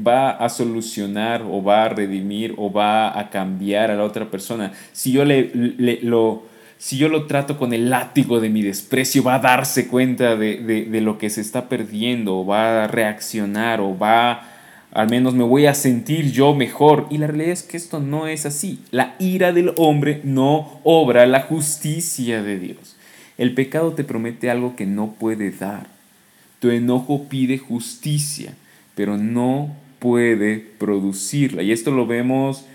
va 0.06 0.32
a 0.32 0.50
solucionar 0.50 1.44
o 1.44 1.64
va 1.64 1.86
a 1.86 1.88
redimir 1.88 2.56
o 2.58 2.70
va 2.70 3.18
a 3.18 3.30
cambiar 3.30 3.90
a 3.90 3.96
la 3.96 4.04
otra 4.04 4.30
persona. 4.30 4.74
Si 4.92 5.14
yo, 5.14 5.24
le, 5.24 5.50
lo, 6.02 6.44
si 6.78 6.98
yo 6.98 7.08
lo 7.08 7.26
trato 7.26 7.58
con 7.58 7.72
el 7.72 7.90
látigo 7.90 8.42
de 8.42 8.50
mi 8.50 8.64
desprecio, 8.64 9.24
va 9.24 9.36
a 9.36 9.40
darse 9.40 9.88
cuenta 9.88 10.36
de, 10.36 10.58
de 10.58 11.00
lo 11.00 11.18
que 11.18 11.30
se 11.30 11.40
está 11.40 11.70
perdiendo, 11.70 12.40
o 12.40 12.46
va 12.46 12.84
a 12.84 12.88
reaccionar 12.88 13.80
o 13.80 13.98
va, 13.98 14.42
al 14.92 15.10
menos 15.10 15.34
me 15.34 15.46
voy 15.46 15.68
a 15.68 15.74
sentir 15.74 16.34
yo 16.34 16.54
mejor. 16.54 17.08
Y 17.10 17.18
la 17.18 17.28
realidad 17.28 17.54
es 17.54 17.64
que 17.64 17.78
esto 17.78 18.02
no 18.02 18.28
es 18.28 18.46
así. 18.46 18.82
La 18.92 19.16
ira 19.20 19.54
del 19.54 19.72
hombre 19.78 20.20
no 20.26 20.82
obra 20.84 21.26
la 21.28 21.44
justicia 21.44 22.44
de 22.44 22.60
Dios. 22.60 22.98
El 23.38 23.54
pecado 23.54 23.94
te 23.94 24.04
promete 24.04 24.50
algo 24.50 24.76
que 24.76 24.86
no 24.86 25.14
puede 25.14 25.52
dar. 25.52 25.91
Tu 26.62 26.70
enojo 26.70 27.28
pide 27.28 27.58
justicia, 27.58 28.54
pero 28.94 29.18
no 29.18 29.76
puede 29.98 30.60
producirla. 30.78 31.64
Y 31.64 31.72
esto 31.72 31.90
lo 31.90 32.06
vemos 32.06 32.66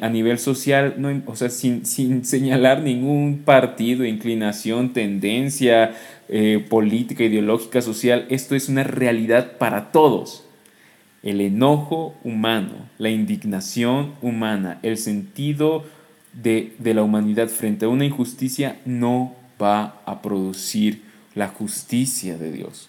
a 0.00 0.08
nivel 0.08 0.38
social, 0.38 0.94
no, 0.96 1.22
o 1.26 1.34
sea, 1.34 1.50
sin, 1.50 1.84
señalar 2.24 2.82
ningún 2.82 3.42
partido, 3.44 4.04
inclinación, 4.04 4.92
tendencia 4.92 5.94
eh, 6.28 6.64
política, 6.70 7.24
ideológica, 7.24 7.82
social. 7.82 8.26
Esto 8.30 8.54
es 8.54 8.68
una 8.68 8.84
realidad 8.84 9.58
para 9.58 9.90
todos. 9.90 10.44
El 11.24 11.40
enojo 11.40 12.14
humano, 12.22 12.88
la 12.96 13.10
indignación 13.10 14.12
humana, 14.22 14.78
el 14.84 14.98
sentido 14.98 15.84
de, 16.32 16.74
de 16.78 16.94
la 16.94 17.02
humanidad 17.02 17.48
frente 17.48 17.86
a 17.86 17.88
una 17.88 18.04
injusticia 18.04 18.78
no 18.84 19.34
va 19.60 20.00
a 20.06 20.22
producir 20.22 21.02
la 21.34 21.48
justicia 21.48 22.38
de 22.38 22.52
Dios. 22.52 22.88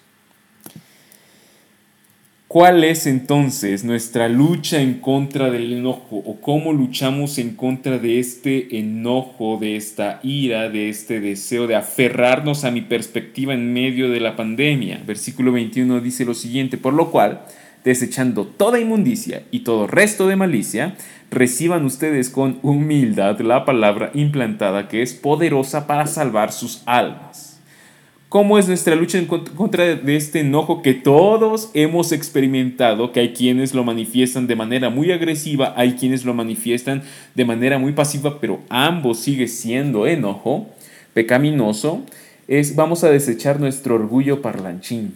¿Cuál 2.48 2.86
es 2.86 3.08
entonces 3.08 3.84
nuestra 3.84 4.30
lucha 4.30 4.80
en 4.80 5.02
contra 5.02 5.52
del 5.52 5.74
enojo 5.74 6.24
o 6.26 6.40
cómo 6.40 6.72
luchamos 6.72 7.40
en 7.40 7.56
contra 7.56 7.98
de 7.98 8.20
este 8.20 8.80
enojo, 8.80 9.58
de 9.60 9.76
esta 9.76 10.22
ira, 10.24 10.70
de 10.70 10.88
este 10.88 11.20
deseo 11.20 11.68
de 11.68 11.76
aferrarnos 11.76 12.64
a 12.64 12.72
mi 12.72 12.80
perspectiva 12.80 13.54
en 13.54 13.74
medio 13.74 14.10
de 14.10 14.22
la 14.22 14.38
pandemia? 14.38 15.04
Versículo 15.06 15.52
21 15.52 16.00
dice 16.00 16.24
lo 16.24 16.34
siguiente, 16.34 16.78
por 16.78 16.94
lo 16.94 17.12
cual, 17.12 17.42
desechando 17.84 18.46
toda 18.46 18.80
inmundicia 18.80 19.44
y 19.52 19.66
todo 19.66 19.86
resto 19.86 20.30
de 20.30 20.38
malicia, 20.38 20.96
reciban 21.30 21.84
ustedes 21.84 22.30
con 22.30 22.60
humildad 22.62 23.42
la 23.42 23.66
palabra 23.66 24.12
implantada 24.14 24.88
que 24.88 25.02
es 25.02 25.14
poderosa 25.14 25.86
para 25.86 26.08
salvar 26.08 26.54
sus 26.54 26.82
almas. 26.86 27.47
¿Cómo 28.30 28.60
es 28.60 28.68
nuestra 28.68 28.94
lucha 28.94 29.18
en 29.18 29.26
contra 29.26 29.96
de 29.96 30.16
este 30.18 30.42
enojo 30.42 30.82
que 30.82 30.94
todos 30.94 31.72
hemos 31.74 32.12
experimentado? 32.12 33.14
Que 33.14 33.22
hay 33.22 33.32
quienes 33.32 33.74
lo 33.74 33.86
manifiestan 33.86 34.48
de 34.48 34.58
manera 34.58 34.90
muy 34.90 35.14
agresiva, 35.14 35.74
hay 35.78 35.94
quienes 35.94 36.26
lo 36.26 36.34
manifiestan 36.34 37.04
de 37.36 37.46
manera 37.46 37.80
muy 37.80 37.94
pasiva, 37.94 38.42
pero 38.42 38.60
ambos 38.68 39.20
sigue 39.20 39.48
siendo 39.48 40.08
enojo 40.08 40.68
pecaminoso. 41.14 42.04
Es 42.50 42.76
vamos 42.76 43.06
a 43.06 43.10
desechar 43.10 43.62
nuestro 43.62 43.96
orgullo 43.96 44.42
parlanchín. 44.42 45.14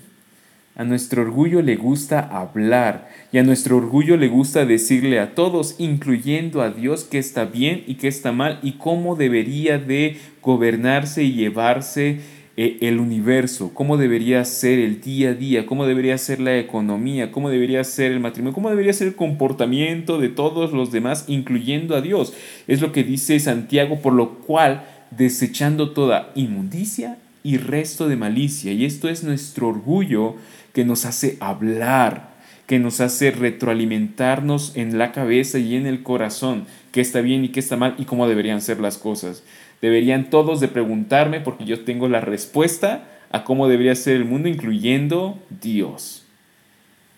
A 0.77 0.86
nuestro 0.86 1.24
orgullo 1.24 1.62
le 1.62 1.75
gusta 1.75 2.22
hablar 2.22 3.10
y 3.34 3.39
a 3.39 3.44
nuestro 3.44 3.75
orgullo 3.75 4.15
le 4.15 4.30
gusta 4.30 4.63
decirle 4.63 5.20
a 5.20 5.36
todos, 5.36 5.75
incluyendo 5.80 6.62
a 6.62 6.70
Dios, 6.70 7.03
que 7.03 7.18
está 7.18 7.44
bien 7.44 7.84
y 7.88 7.96
que 7.96 8.08
está 8.08 8.32
mal 8.32 8.60
y 8.63 8.77
cómo 8.77 9.18
debería 9.18 9.80
de 9.80 10.18
gobernarse 10.41 11.24
y 11.24 11.34
llevarse 11.34 12.22
el 12.58 13.00
universo, 13.00 13.72
cómo 13.74 13.98
debería 13.98 14.43
ser 14.43 14.79
el 14.79 15.00
día 15.01 15.29
a 15.29 15.34
día, 15.34 15.65
cómo 15.65 15.86
debería 15.86 16.17
ser 16.17 16.39
la 16.39 16.58
economía, 16.58 17.31
cómo 17.31 17.50
debería 17.50 17.84
ser 17.84 18.12
el 18.12 18.20
matrimonio, 18.20 18.53
cómo 18.53 18.70
debería 18.70 18.93
ser 18.93 19.08
el 19.08 19.15
comportamiento 19.15 20.20
de 20.20 20.29
todos 20.29 20.74
los 20.74 20.91
demás, 20.91 21.25
incluyendo 21.27 21.96
a 21.96 22.01
Dios. 22.01 22.34
Es 22.67 22.81
lo 22.81 22.91
que 22.91 23.03
dice 23.03 23.39
Santiago, 23.39 24.01
por 24.01 24.13
lo 24.13 24.39
cual, 24.39 24.84
desechando 25.12 25.91
toda 25.91 26.31
inmundicia 26.36 27.17
y 27.43 27.58
resto 27.58 28.08
de 28.08 28.17
malicia. 28.17 28.74
Y 28.74 28.86
esto 28.86 29.08
es 29.10 29.24
nuestro 29.24 29.70
orgullo 29.70 30.36
que 30.74 30.86
nos 30.86 31.05
hace 31.05 31.38
hablar, 31.39 32.31
que 32.67 32.79
nos 32.79 33.01
hace 33.01 33.31
retroalimentarnos 33.31 34.74
en 34.75 34.98
la 34.98 35.12
cabeza 35.12 35.58
y 35.58 35.75
en 35.75 35.88
el 35.88 36.03
corazón, 36.03 36.65
qué 36.91 37.01
está 37.01 37.22
bien 37.22 37.43
y 37.46 37.50
qué 37.50 37.60
está 37.60 37.77
mal 37.77 37.96
y 37.98 38.05
cómo 38.05 38.27
deberían 38.27 38.62
ser 38.62 38.79
las 38.79 38.98
cosas. 38.98 39.43
Deberían 39.82 40.30
todos 40.30 40.60
de 40.60 40.68
preguntarme 40.68 41.42
porque 41.42 41.66
yo 41.66 41.84
tengo 41.84 42.08
la 42.08 42.22
respuesta 42.22 43.08
a 43.32 43.44
cómo 43.44 43.68
debería 43.68 43.96
ser 43.96 44.16
el 44.16 44.26
mundo, 44.26 44.48
incluyendo 44.48 45.40
Dios. 45.62 46.26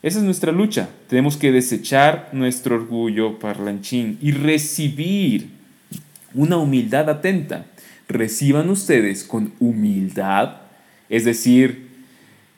Esa 0.01 0.19
es 0.19 0.25
nuestra 0.25 0.51
lucha. 0.51 0.89
Tenemos 1.07 1.37
que 1.37 1.51
desechar 1.51 2.29
nuestro 2.33 2.75
orgullo 2.75 3.39
parlanchín 3.39 4.17
y 4.21 4.31
recibir 4.31 5.49
una 6.33 6.57
humildad 6.57 7.09
atenta. 7.09 7.65
Reciban 8.07 8.69
ustedes 8.69 9.23
con 9.23 9.53
humildad, 9.59 10.57
es 11.09 11.25
decir, 11.25 11.92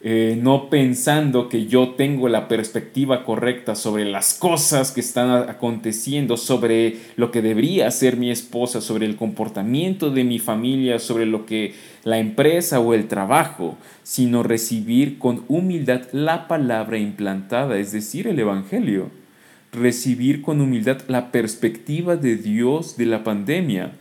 eh, 0.07 0.37
no 0.39 0.69
pensando 0.69 1.49
que 1.49 1.65
yo 1.65 1.95
tengo 1.95 2.29
la 2.29 2.47
perspectiva 2.47 3.25
correcta 3.25 3.73
sobre 3.73 4.05
las 4.05 4.35
cosas 4.35 4.91
que 4.91 4.99
están 4.99 5.49
aconteciendo, 5.49 6.37
sobre 6.37 6.97
lo 7.15 7.31
que 7.31 7.41
debería 7.41 7.87
hacer 7.87 8.15
mi 8.15 8.29
esposa, 8.29 8.81
sobre 8.81 9.07
el 9.07 9.15
comportamiento 9.15 10.11
de 10.11 10.23
mi 10.23 10.37
familia, 10.37 10.99
sobre 10.99 11.25
lo 11.25 11.47
que 11.47 11.73
la 12.03 12.19
empresa 12.19 12.79
o 12.79 12.93
el 12.93 13.07
trabajo, 13.07 13.79
sino 14.03 14.43
recibir 14.43 15.17
con 15.17 15.43
humildad 15.47 16.03
la 16.11 16.47
palabra 16.47 16.99
implantada, 16.99 17.79
es 17.79 17.91
decir, 17.91 18.27
el 18.27 18.37
Evangelio. 18.37 19.09
Recibir 19.71 20.43
con 20.43 20.61
humildad 20.61 21.01
la 21.07 21.31
perspectiva 21.31 22.15
de 22.15 22.35
Dios 22.35 22.95
de 22.95 23.07
la 23.07 23.23
pandemia 23.23 23.93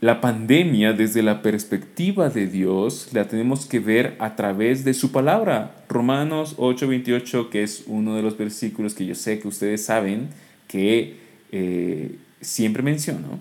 la 0.00 0.20
pandemia 0.20 0.92
desde 0.92 1.22
la 1.22 1.40
perspectiva 1.40 2.28
de 2.28 2.46
Dios 2.46 3.08
la 3.12 3.28
tenemos 3.28 3.64
que 3.64 3.80
ver 3.80 4.14
a 4.18 4.36
través 4.36 4.84
de 4.84 4.92
su 4.92 5.10
palabra. 5.10 5.74
Romanos 5.88 6.54
8:28, 6.58 7.48
que 7.48 7.62
es 7.62 7.84
uno 7.86 8.14
de 8.14 8.22
los 8.22 8.36
versículos 8.36 8.94
que 8.94 9.06
yo 9.06 9.14
sé 9.14 9.38
que 9.38 9.48
ustedes 9.48 9.84
saben 9.84 10.28
que 10.68 11.16
eh, 11.50 12.16
siempre 12.42 12.82
menciono, 12.82 13.40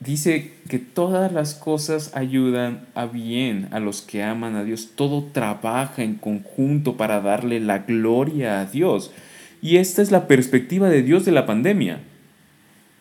dice 0.00 0.52
que 0.70 0.78
todas 0.78 1.30
las 1.32 1.54
cosas 1.54 2.16
ayudan 2.16 2.86
a 2.94 3.04
bien 3.04 3.68
a 3.72 3.80
los 3.80 4.00
que 4.00 4.22
aman 4.22 4.56
a 4.56 4.64
Dios. 4.64 4.92
Todo 4.94 5.28
trabaja 5.32 6.02
en 6.02 6.14
conjunto 6.14 6.96
para 6.96 7.20
darle 7.20 7.60
la 7.60 7.80
gloria 7.80 8.60
a 8.60 8.64
Dios. 8.64 9.12
Y 9.60 9.76
esta 9.76 10.00
es 10.00 10.10
la 10.10 10.26
perspectiva 10.26 10.88
de 10.88 11.02
Dios 11.02 11.26
de 11.26 11.32
la 11.32 11.44
pandemia. 11.44 12.00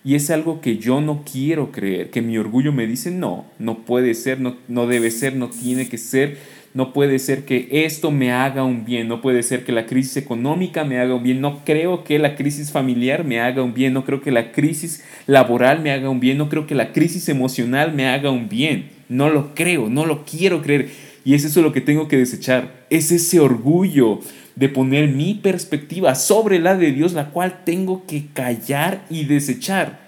Y 0.04 0.16
es 0.16 0.32
algo 0.32 0.62
que 0.62 0.78
yo 0.78 1.00
no 1.00 1.24
quiero 1.32 1.72
creer, 1.72 2.10
que 2.10 2.24
mi 2.24 2.38
orgullo 2.38 2.72
me 2.72 2.88
dice, 2.88 3.12
no, 3.12 3.46
no 3.60 3.80
puede 3.80 4.16
ser, 4.16 4.40
no, 4.40 4.56
no 4.68 4.88
debe 4.88 5.12
ser, 5.12 5.36
no 5.36 5.50
tiene 5.50 5.88
que 5.88 6.00
ser, 6.00 6.38
no 6.74 6.94
puede 6.94 7.20
ser 7.20 7.46
que 7.46 7.68
esto 7.72 8.12
me 8.12 8.32
haga 8.32 8.64
un 8.64 8.86
bien, 8.86 9.08
no 9.08 9.22
puede 9.22 9.44
ser 9.44 9.64
que 9.64 9.72
la 9.72 9.86
crisis 9.86 10.18
económica 10.18 10.84
me 10.86 11.00
haga 11.00 11.16
un 11.16 11.24
bien, 11.24 11.42
no 11.42 11.64
creo 11.66 12.04
que 12.04 12.18
la 12.18 12.36
crisis 12.36 12.72
familiar 12.72 13.26
me 13.26 13.42
haga 13.42 13.62
un 13.62 13.74
bien, 13.74 13.94
no 13.94 14.06
creo 14.06 14.22
que 14.22 14.32
la 14.32 14.52
crisis 14.52 15.04
laboral 15.28 15.82
me 15.82 15.92
haga 15.92 16.10
un 16.10 16.20
bien, 16.20 16.38
no 16.38 16.50
creo 16.50 16.66
que 16.66 16.76
la 16.76 16.94
crisis 16.94 17.30
emocional 17.30 17.94
me 17.94 18.08
haga 18.08 18.32
un 18.32 18.50
bien, 18.50 18.90
no 19.10 19.30
lo 19.30 19.54
creo, 19.54 19.90
no 19.90 20.06
lo 20.06 20.26
quiero 20.26 20.62
creer. 20.62 20.90
Y 21.24 21.36
es 21.36 21.46
eso 21.46 21.62
lo 21.62 21.74
que 21.74 21.82
tengo 21.82 22.08
que 22.08 22.18
desechar, 22.18 22.86
es 22.90 23.12
ese 23.12 23.40
orgullo 23.40 24.20
de 24.56 24.70
poner 24.70 25.10
mi 25.10 25.34
perspectiva 25.36 26.16
sobre 26.16 26.60
la 26.60 26.76
de 26.76 26.92
Dios, 26.92 27.14
la 27.14 27.30
cual 27.30 27.62
tengo 27.64 28.06
que 28.06 28.28
callar 28.34 29.02
y 29.10 29.26
desechar. 29.26 30.00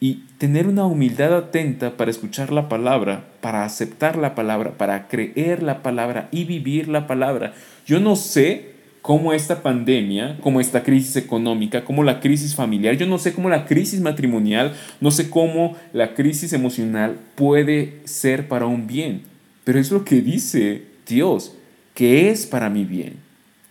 Y 0.00 0.24
tener 0.38 0.66
una 0.66 0.86
humildad 0.86 1.36
atenta 1.36 1.96
para 1.96 2.10
escuchar 2.10 2.52
la 2.52 2.68
palabra, 2.68 3.24
para 3.40 3.64
aceptar 3.64 4.16
la 4.16 4.34
palabra, 4.34 4.72
para 4.76 5.08
creer 5.08 5.62
la 5.62 5.82
palabra 5.82 6.28
y 6.30 6.44
vivir 6.44 6.88
la 6.88 7.06
palabra. 7.06 7.54
Yo 7.86 8.00
no 8.00 8.16
sé 8.16 8.74
cómo 9.04 9.34
esta 9.34 9.62
pandemia, 9.62 10.38
cómo 10.40 10.60
esta 10.60 10.82
crisis 10.82 11.16
económica, 11.16 11.84
cómo 11.84 12.02
la 12.02 12.20
crisis 12.20 12.54
familiar, 12.54 12.96
yo 12.96 13.06
no 13.06 13.18
sé 13.18 13.34
cómo 13.34 13.50
la 13.50 13.66
crisis 13.66 14.00
matrimonial, 14.00 14.72
no 15.00 15.10
sé 15.10 15.28
cómo 15.28 15.76
la 15.92 16.14
crisis 16.14 16.54
emocional 16.54 17.18
puede 17.34 18.00
ser 18.04 18.48
para 18.48 18.64
un 18.64 18.86
bien. 18.86 19.22
Pero 19.64 19.78
es 19.78 19.90
lo 19.90 20.06
que 20.06 20.22
dice 20.22 20.84
Dios, 21.06 21.54
que 21.94 22.30
es 22.30 22.46
para 22.46 22.68
mi 22.68 22.84
bien. 22.84 23.16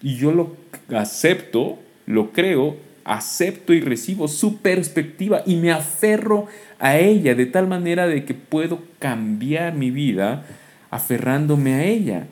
Y 0.02 0.16
yo 0.16 0.32
lo 0.32 0.56
acepto, 0.96 1.80
lo 2.06 2.32
creo, 2.32 2.78
acepto 3.06 3.74
y 3.74 3.82
recibo 3.82 4.28
su 4.28 4.58
perspectiva 4.58 5.44
y 5.46 5.58
me 5.58 5.72
aferro 5.72 6.48
a 6.80 6.98
ella 6.98 7.36
de 7.36 7.46
tal 7.46 7.68
manera 7.68 8.08
de 8.08 8.26
que 8.26 8.34
puedo 8.34 8.82
cambiar 9.00 9.74
mi 9.74 9.92
vida 9.92 10.46
aferrándome 10.90 11.74
a 11.74 11.84
ella, 11.84 12.28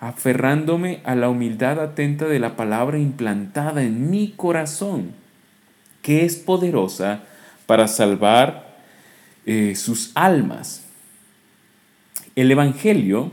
aferrándome 0.00 1.00
a 1.04 1.14
la 1.14 1.28
humildad 1.28 1.80
atenta 1.80 2.26
de 2.26 2.40
la 2.40 2.56
palabra 2.56 2.98
implantada 2.98 3.82
en 3.84 4.10
mi 4.10 4.32
corazón, 4.36 5.12
que 6.02 6.24
es 6.24 6.36
poderosa 6.36 7.22
para 7.66 7.86
salvar 7.88 8.76
eh, 9.46 9.74
sus 9.76 10.10
almas. 10.14 10.84
El 12.34 12.50
Evangelio 12.50 13.30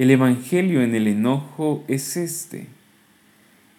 el 0.00 0.10
Evangelio 0.10 0.80
en 0.80 0.94
el 0.94 1.08
enojo 1.08 1.84
es 1.86 2.16
este. 2.16 2.68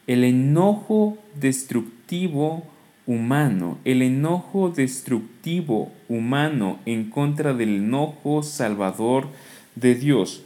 El 0.05 0.23
enojo 0.23 1.17
destructivo 1.39 2.63
humano, 3.07 3.79
el 3.85 4.03
enojo 4.03 4.69
destructivo 4.69 5.91
humano 6.09 6.77
en 6.85 7.09
contra 7.09 7.55
del 7.55 7.77
enojo 7.77 8.43
salvador 8.43 9.29
de 9.73 9.95
Dios. 9.95 10.43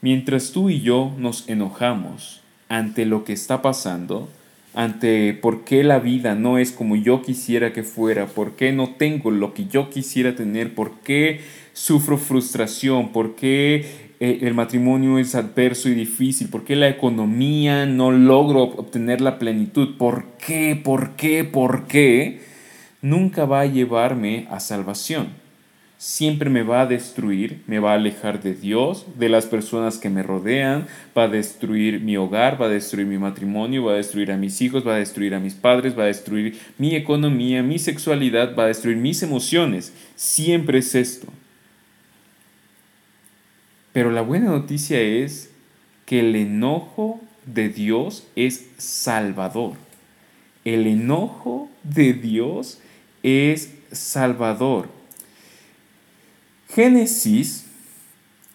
Mientras 0.00 0.52
tú 0.52 0.70
y 0.70 0.80
yo 0.80 1.12
nos 1.18 1.46
enojamos 1.46 2.40
ante 2.70 3.04
lo 3.04 3.24
que 3.24 3.34
está 3.34 3.60
pasando, 3.60 4.30
ante 4.72 5.34
por 5.34 5.64
qué 5.64 5.84
la 5.84 5.98
vida 5.98 6.36
no 6.36 6.56
es 6.56 6.72
como 6.72 6.96
yo 6.96 7.20
quisiera 7.20 7.74
que 7.74 7.82
fuera, 7.82 8.28
por 8.28 8.56
qué 8.56 8.72
no 8.72 8.94
tengo 8.94 9.30
lo 9.30 9.52
que 9.52 9.66
yo 9.66 9.90
quisiera 9.90 10.34
tener, 10.34 10.74
por 10.74 11.00
qué 11.00 11.42
sufro 11.74 12.16
frustración, 12.16 13.12
por 13.12 13.34
qué 13.36 14.07
el 14.20 14.54
matrimonio 14.54 15.18
es 15.18 15.34
adverso 15.34 15.88
y 15.88 15.94
difícil? 15.94 16.48
¿Por 16.48 16.64
qué 16.64 16.76
la 16.76 16.88
economía 16.88 17.86
no 17.86 18.10
logro 18.10 18.62
obtener 18.62 19.20
la 19.20 19.38
plenitud? 19.38 19.96
¿Por 19.96 20.26
qué? 20.44 20.80
¿Por 20.82 21.16
qué? 21.16 21.44
¿Por 21.44 21.86
qué? 21.86 22.40
Nunca 23.00 23.44
va 23.44 23.60
a 23.60 23.66
llevarme 23.66 24.48
a 24.50 24.58
salvación. 24.58 25.28
Siempre 26.00 26.48
me 26.48 26.62
va 26.62 26.82
a 26.82 26.86
destruir, 26.86 27.62
me 27.66 27.80
va 27.80 27.90
a 27.90 27.94
alejar 27.94 28.40
de 28.40 28.54
Dios, 28.54 29.06
de 29.18 29.28
las 29.28 29.46
personas 29.46 29.98
que 29.98 30.08
me 30.08 30.22
rodean, 30.22 30.86
va 31.16 31.24
a 31.24 31.28
destruir 31.28 32.00
mi 32.00 32.16
hogar, 32.16 32.60
va 32.60 32.66
a 32.66 32.68
destruir 32.68 33.04
mi 33.06 33.18
matrimonio, 33.18 33.84
va 33.84 33.94
a 33.94 33.96
destruir 33.96 34.30
a 34.30 34.36
mis 34.36 34.60
hijos, 34.62 34.86
va 34.86 34.94
a 34.94 34.98
destruir 34.98 35.34
a 35.34 35.40
mis 35.40 35.54
padres, 35.54 35.98
va 35.98 36.04
a 36.04 36.06
destruir 36.06 36.56
mi 36.78 36.94
economía, 36.94 37.64
mi 37.64 37.80
sexualidad, 37.80 38.54
va 38.56 38.64
a 38.64 38.68
destruir 38.68 38.96
mis 38.96 39.24
emociones. 39.24 39.92
Siempre 40.14 40.78
es 40.78 40.94
esto. 40.94 41.26
Pero 43.98 44.12
la 44.12 44.22
buena 44.22 44.50
noticia 44.50 45.00
es 45.00 45.50
que 46.06 46.20
el 46.20 46.36
enojo 46.36 47.20
de 47.46 47.68
Dios 47.68 48.28
es 48.36 48.66
salvador. 48.76 49.72
El 50.64 50.86
enojo 50.86 51.68
de 51.82 52.12
Dios 52.12 52.78
es 53.24 53.72
salvador. 53.90 54.88
Génesis, 56.68 57.66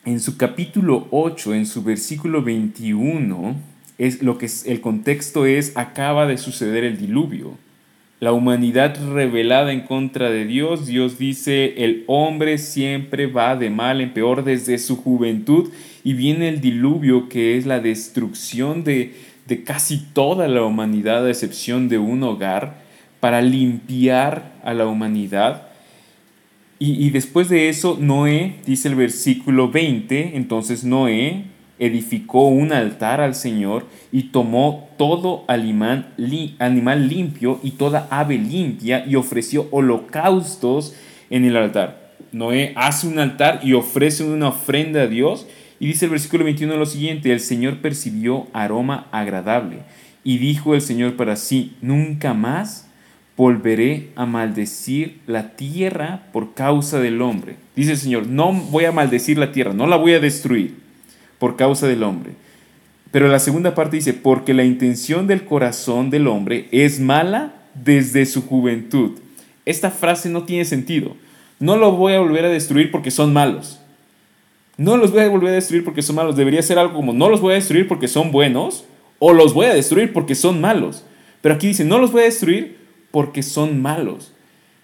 en 0.06 0.22
su 0.22 0.38
capítulo 0.38 1.10
8, 1.12 1.56
en 1.56 1.66
su 1.66 1.84
versículo 1.84 2.42
21, 2.42 3.58
es 3.98 4.22
lo 4.22 4.38
que 4.38 4.46
es, 4.46 4.66
el 4.66 4.80
contexto 4.80 5.46
es 5.46 5.76
acaba 5.76 6.26
de 6.26 6.38
suceder 6.38 6.86
el 6.86 6.98
diluvio. 6.98 7.58
La 8.24 8.32
humanidad 8.32 8.96
revelada 9.12 9.74
en 9.74 9.82
contra 9.82 10.30
de 10.30 10.46
Dios, 10.46 10.88
Dios 10.88 11.18
dice, 11.18 11.84
el 11.84 12.06
hombre 12.08 12.58
siempre 12.58 13.28
va 13.28 13.58
de 13.58 13.70
mal 13.70 14.00
en 14.00 14.14
peor 14.14 14.46
desde 14.46 14.78
su 14.78 14.96
juventud 14.96 15.72
y 16.06 16.14
viene 16.14 16.48
el 16.48 16.62
diluvio 16.62 17.28
que 17.28 17.58
es 17.58 17.66
la 17.66 17.82
destrucción 17.82 18.86
de, 18.86 19.14
de 19.46 19.66
casi 19.66 19.98
toda 20.14 20.48
la 20.48 20.64
humanidad 20.64 21.26
a 21.26 21.30
excepción 21.30 21.90
de 21.90 21.98
un 21.98 22.24
hogar 22.24 22.82
para 23.20 23.42
limpiar 23.42 24.54
a 24.64 24.74
la 24.74 24.88
humanidad 24.88 25.64
y, 26.80 27.10
después 27.12 27.50
de 27.50 27.68
eso, 27.70 27.98
Noé, 28.00 28.56
dice 28.66 28.90
el 28.90 28.96
versículo 28.96 29.70
20, 29.70 30.36
entonces 30.36 30.84
Noé 30.84 31.44
edificó 31.86 32.48
un 32.48 32.72
altar 32.72 33.20
al 33.20 33.36
Señor 33.36 33.86
y 34.12 34.24
tomó 34.24 34.90
todo 34.98 35.44
animal, 35.48 36.14
limpio 36.18 37.60
y 37.62 37.72
toda 37.72 38.08
ave 38.10 38.38
limpia 38.38 39.06
y 39.06 39.16
ofreció 39.16 39.68
holocaustos 39.72 40.96
en 41.30 41.44
el 41.44 41.58
altar. 41.58 42.14
Noé 42.32 42.72
hace 42.76 43.08
un 43.08 43.20
altar 43.20 43.60
y 43.64 43.74
ofrece 43.74 44.24
una 44.24 44.50
ofrenda 44.50 45.02
a 45.02 45.08
Dios. 45.08 45.46
Y 45.80 45.88
dice 45.88 46.06
el 46.06 46.12
versículo 46.12 46.46
21 46.46 46.78
lo 46.78 46.86
siguiente, 46.86 47.34
el 47.34 47.42
Señor 47.42 47.80
percibió 47.80 48.48
aroma 48.54 49.08
agradable 49.12 49.80
y 50.24 50.38
dijo 50.38 50.76
el 50.76 50.82
Señor 50.82 51.18
para 51.18 51.36
sí, 51.36 51.74
nunca 51.82 52.34
más 52.34 52.88
volveré 53.36 54.12
a 54.16 54.26
maldecir 54.26 55.20
la 55.28 55.56
tierra 55.56 56.28
por 56.32 56.54
causa 56.54 57.00
del 57.00 57.22
hombre. 57.22 57.58
Dice 57.76 57.92
el 57.92 57.98
Señor, 57.98 58.28
no 58.28 58.54
voy 58.54 58.86
a 58.86 58.94
maldecir 58.94 59.38
la 59.38 59.52
tierra, 59.52 59.74
no 59.74 59.86
la 59.86 59.98
voy 59.98 60.14
a 60.14 60.22
destruir 60.22 60.83
por 61.44 61.58
causa 61.58 61.90
del 61.90 62.04
hombre. 62.04 62.32
Pero 63.12 63.28
la 63.28 63.38
segunda 63.38 63.76
parte 63.76 63.98
dice, 63.98 64.14
porque 64.14 64.54
la 64.54 64.64
intención 64.64 65.28
del 65.28 65.44
corazón 65.44 66.10
del 66.10 66.28
hombre 66.28 66.70
es 66.72 67.02
mala 67.02 67.54
desde 67.74 68.26
su 68.26 68.44
juventud. 68.44 69.20
Esta 69.66 69.92
frase 69.92 70.30
no 70.30 70.44
tiene 70.44 70.64
sentido. 70.64 71.18
No 71.60 71.76
lo 71.76 71.92
voy 71.92 72.14
a 72.14 72.22
volver 72.22 72.46
a 72.46 72.50
destruir 72.50 72.92
porque 72.92 73.12
son 73.12 73.34
malos. 73.34 73.82
No 74.78 74.96
los 74.96 75.12
voy 75.12 75.20
a 75.20 75.28
volver 75.28 75.50
a 75.50 75.56
destruir 75.56 75.84
porque 75.84 76.02
son 76.02 76.16
malos. 76.16 76.38
Debería 76.38 76.62
ser 76.62 76.80
algo 76.80 76.94
como, 76.94 77.12
no 77.12 77.28
los 77.28 77.42
voy 77.42 77.52
a 77.52 77.56
destruir 77.56 77.90
porque 77.90 78.08
son 78.08 78.32
buenos 78.32 78.86
o 79.20 79.34
los 79.34 79.54
voy 79.54 79.66
a 79.66 79.74
destruir 79.74 80.14
porque 80.14 80.36
son 80.36 80.62
malos. 80.62 81.04
Pero 81.42 81.56
aquí 81.56 81.68
dice, 81.68 81.84
no 81.84 82.00
los 82.00 82.14
voy 82.14 82.22
a 82.22 82.26
destruir 82.28 82.78
porque 83.12 83.44
son 83.44 83.82
malos. 83.82 84.32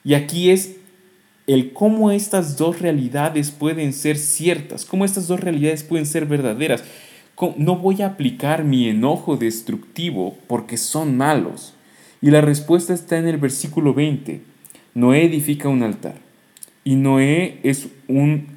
Y 0.03 0.13
aquí 0.13 0.51
es 0.51 0.75
el 1.53 1.73
cómo 1.73 2.11
estas 2.11 2.57
dos 2.57 2.79
realidades 2.79 3.49
pueden 3.49 3.91
ser 3.91 4.19
ciertas, 4.19 4.85
cómo 4.85 5.03
estas 5.03 5.27
dos 5.27 5.39
realidades 5.39 5.83
pueden 5.83 6.05
ser 6.05 6.27
verdaderas. 6.27 6.83
No 7.57 7.77
voy 7.77 8.03
a 8.03 8.07
aplicar 8.07 8.63
mi 8.63 8.87
enojo 8.87 9.35
destructivo 9.35 10.37
porque 10.45 10.77
son 10.77 11.17
malos. 11.17 11.73
Y 12.21 12.29
la 12.29 12.41
respuesta 12.41 12.93
está 12.93 13.17
en 13.17 13.27
el 13.27 13.37
versículo 13.37 13.95
20. 13.95 14.41
Noé 14.93 15.25
edifica 15.25 15.69
un 15.69 15.81
altar. 15.81 16.15
Y 16.83 16.95
Noé 16.97 17.59
es 17.63 17.87
un, 18.07 18.49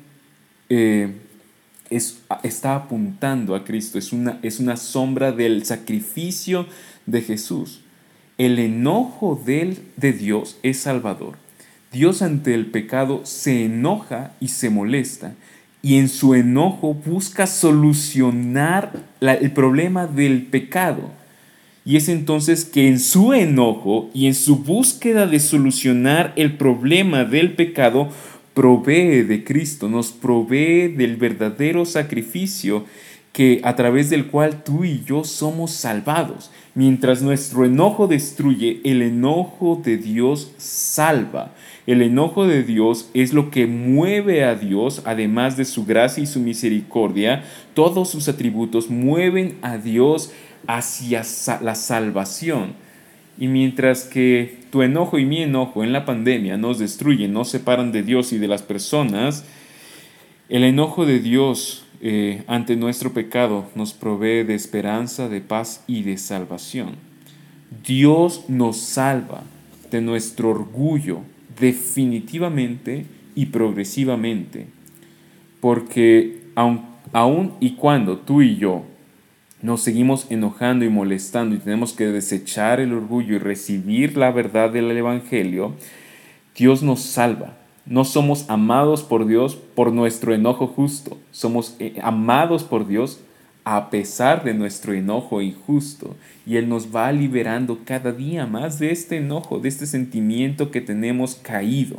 eh, 0.69 1.15
está 1.89 2.75
apuntando 2.75 3.55
a 3.55 3.65
Cristo, 3.65 3.99
es 3.99 4.13
una, 4.13 4.39
es 4.43 4.61
una 4.61 4.77
sombra 4.77 5.33
del 5.33 5.65
sacrificio 5.65 6.67
de 7.07 7.23
Jesús. 7.23 7.81
El 8.37 8.59
enojo 8.59 9.41
de, 9.47 9.79
de 9.97 10.13
Dios 10.13 10.59
es 10.63 10.81
salvador. 10.81 11.41
Dios 11.93 12.23
ante 12.23 12.55
el 12.55 12.67
pecado 12.67 13.21
se 13.25 13.67
enoja 13.67 14.33
y 14.41 14.49
se 14.49 14.71
molesta 14.71 15.35
y 15.83 15.99
en 15.99 16.09
su 16.09 16.35
enojo 16.35 16.95
busca 16.95 17.47
solucionar 17.47 18.93
el 19.21 19.51
problema 19.51 20.07
del 20.07 20.43
pecado. 20.43 21.11
Y 21.85 21.97
es 21.97 22.09
entonces 22.09 22.65
que 22.65 22.87
en 22.87 23.01
su 23.01 23.33
enojo 23.33 24.09
y 24.15 24.29
en 24.29 24.35
su 24.35 24.59
búsqueda 24.59 25.27
de 25.27 25.41
solucionar 25.41 26.33
el 26.37 26.57
problema 26.57 27.25
del 27.25 27.55
pecado, 27.55 28.09
provee 28.55 29.23
de 29.23 29.43
Cristo, 29.43 29.89
nos 29.89 30.13
provee 30.13 30.89
del 30.89 31.17
verdadero 31.17 31.85
sacrificio 31.85 32.85
que 33.33 33.61
a 33.65 33.75
través 33.75 34.11
del 34.11 34.27
cual 34.27 34.63
tú 34.63 34.85
y 34.85 35.03
yo 35.05 35.25
somos 35.25 35.73
salvados. 35.73 36.53
Mientras 36.75 37.21
nuestro 37.21 37.67
enojo 37.67 38.07
destruye, 38.07 38.81
el 38.85 39.03
enojo 39.03 39.81
de 39.85 39.99
Dios 39.99 40.53
salva. 40.57 41.53
El 41.87 42.01
enojo 42.01 42.47
de 42.47 42.63
Dios 42.63 43.11
es 43.13 43.35
lo 43.35 43.51
que 43.51 43.67
mueve 43.67 44.45
a 44.45 44.55
Dios, 44.55 45.03
además 45.05 45.59
de 45.59 45.67
su 45.67 45.85
gracia 45.85 46.23
y 46.23 46.27
su 46.27 46.41
misericordia, 46.41 47.45
todos 47.75 48.09
sus 48.09 48.29
atributos 48.29 48.89
mueven 48.89 49.59
a 49.61 49.77
Dios 49.77 50.33
hacia 50.67 51.23
la 51.61 51.75
salvación. 51.75 52.73
Y 53.39 53.49
mientras 53.49 54.05
que 54.05 54.61
tu 54.71 54.81
enojo 54.83 55.19
y 55.19 55.27
mi 55.27 55.43
enojo 55.43 55.85
en 55.85 55.93
la 55.93 56.07
pandemia 56.07 56.57
nos 56.57 56.79
destruyen, 56.79 57.35
nos 57.35 57.51
separan 57.51 57.93
de 57.93 58.03
Dios 58.03 58.33
y 58.33 58.39
de 58.39 58.49
las 58.49 58.63
personas, 58.63 59.45
el 60.49 60.65
enojo 60.65 61.05
de 61.05 61.19
Dios 61.19 61.85
eh, 62.05 62.43
ante 62.49 62.75
nuestro 62.75 63.13
pecado 63.13 63.67
nos 63.77 63.95
provee 63.95 64.43
de 64.43 64.57
esperanza, 64.57 65.29
de 65.29 65.41
paz 65.41 65.85
y 65.87 66.03
de 66.03 66.19
salvación. 66.19 66.97
Dios 67.87 68.47
nos 68.49 68.79
salva 68.79 69.45
de 69.89 70.01
nuestro 70.01 70.51
orgullo 70.51 71.21
definitivamente 71.61 73.07
y 73.37 73.47
progresivamente, 73.47 74.67
porque 75.61 76.43
aun, 76.57 76.83
aun 77.13 77.53
y 77.61 77.77
cuando 77.77 78.19
tú 78.19 78.43
y 78.43 78.57
yo 78.57 78.85
nos 79.63 79.83
seguimos 79.83 80.27
enojando 80.29 80.85
y 80.85 80.89
molestando 80.89 81.55
y 81.55 81.59
tenemos 81.59 81.93
que 81.93 82.07
desechar 82.07 82.81
el 82.81 82.93
orgullo 82.93 83.37
y 83.37 83.39
recibir 83.39 84.17
la 84.17 84.33
verdad 84.33 84.71
del 84.71 84.91
Evangelio, 84.91 85.77
Dios 86.57 86.83
nos 86.83 87.01
salva 87.03 87.62
no 87.87 88.05
somos 88.05 88.49
amados 88.49 89.03
por 89.03 89.27
Dios 89.27 89.57
por 89.57 89.93
nuestro 89.93 90.35
enojo 90.35 90.67
justo, 90.67 91.19
somos 91.31 91.77
eh, 91.79 91.99
amados 92.03 92.63
por 92.63 92.87
Dios 92.87 93.21
a 93.65 93.91
pesar 93.91 94.45
de 94.45 94.55
nuestro 94.55 94.93
enojo 94.93 95.41
injusto. 95.41 96.17
Y 96.47 96.57
Él 96.57 96.69
nos 96.69 96.95
va 96.95 97.13
liberando 97.13 97.81
cada 97.85 98.13
día 98.13 98.47
más 98.47 98.79
de 98.79 98.91
este 98.91 99.19
enojo, 99.19 99.61
de 99.61 99.69
este 99.69 99.87
sentimiento 99.87 100.71
que 100.71 100.81
tenemos 100.81 101.37
caído. 101.37 101.99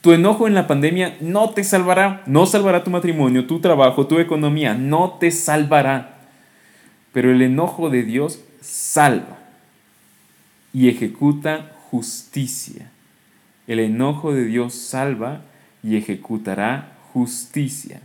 Tu 0.00 0.12
enojo 0.12 0.48
en 0.48 0.54
la 0.54 0.66
pandemia 0.66 1.16
no 1.20 1.50
te 1.50 1.62
salvará, 1.62 2.22
no 2.26 2.46
salvará 2.46 2.82
tu 2.82 2.90
matrimonio, 2.90 3.46
tu 3.46 3.60
trabajo, 3.60 4.06
tu 4.06 4.18
economía, 4.18 4.74
no 4.74 5.16
te 5.20 5.30
salvará. 5.30 6.18
Pero 7.12 7.30
el 7.30 7.42
enojo 7.42 7.88
de 7.88 8.02
Dios 8.02 8.40
salva 8.60 9.38
y 10.72 10.88
ejecuta 10.88 11.72
justicia. 11.90 12.90
El 13.66 13.80
enojo 13.80 14.32
de 14.32 14.44
Dios 14.44 14.74
salva 14.74 15.42
y 15.82 15.96
ejecutará 15.96 16.96
justicia. 17.12 18.00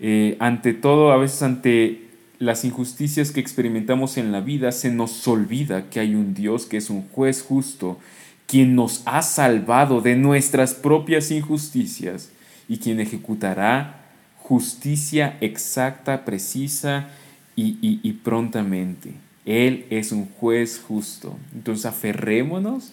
Eh, 0.00 0.36
ante 0.40 0.74
todo, 0.74 1.12
a 1.12 1.16
veces 1.16 1.42
ante 1.42 2.08
las 2.38 2.64
injusticias 2.64 3.30
que 3.30 3.40
experimentamos 3.40 4.16
en 4.16 4.32
la 4.32 4.40
vida, 4.40 4.72
se 4.72 4.90
nos 4.90 5.26
olvida 5.28 5.88
que 5.90 6.00
hay 6.00 6.14
un 6.14 6.34
Dios 6.34 6.66
que 6.66 6.76
es 6.76 6.90
un 6.90 7.02
juez 7.08 7.42
justo, 7.42 7.98
quien 8.46 8.74
nos 8.74 9.02
ha 9.06 9.22
salvado 9.22 10.00
de 10.00 10.16
nuestras 10.16 10.74
propias 10.74 11.30
injusticias 11.30 12.30
y 12.68 12.78
quien 12.78 13.00
ejecutará 13.00 14.00
justicia 14.36 15.36
exacta, 15.40 16.24
precisa 16.24 17.08
y 17.54 18.12
prontamente. 18.24 19.14
Él 19.44 19.86
es 19.90 20.12
un 20.12 20.26
juez 20.26 20.80
justo. 20.86 21.36
Entonces 21.54 21.86
aferrémonos 21.86 22.92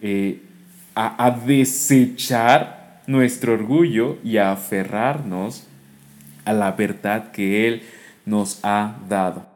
eh, 0.00 0.40
a, 0.94 1.30
desechar 1.30 3.02
nuestro 3.06 3.54
orgullo 3.54 4.18
y 4.22 4.36
a 4.36 4.52
aferrarnos 4.52 5.66
a 6.44 6.52
la 6.52 6.72
verdad 6.72 7.32
que 7.32 7.66
Él 7.66 7.82
nos 8.24 8.60
ha 8.62 8.96
dado. 9.08 9.51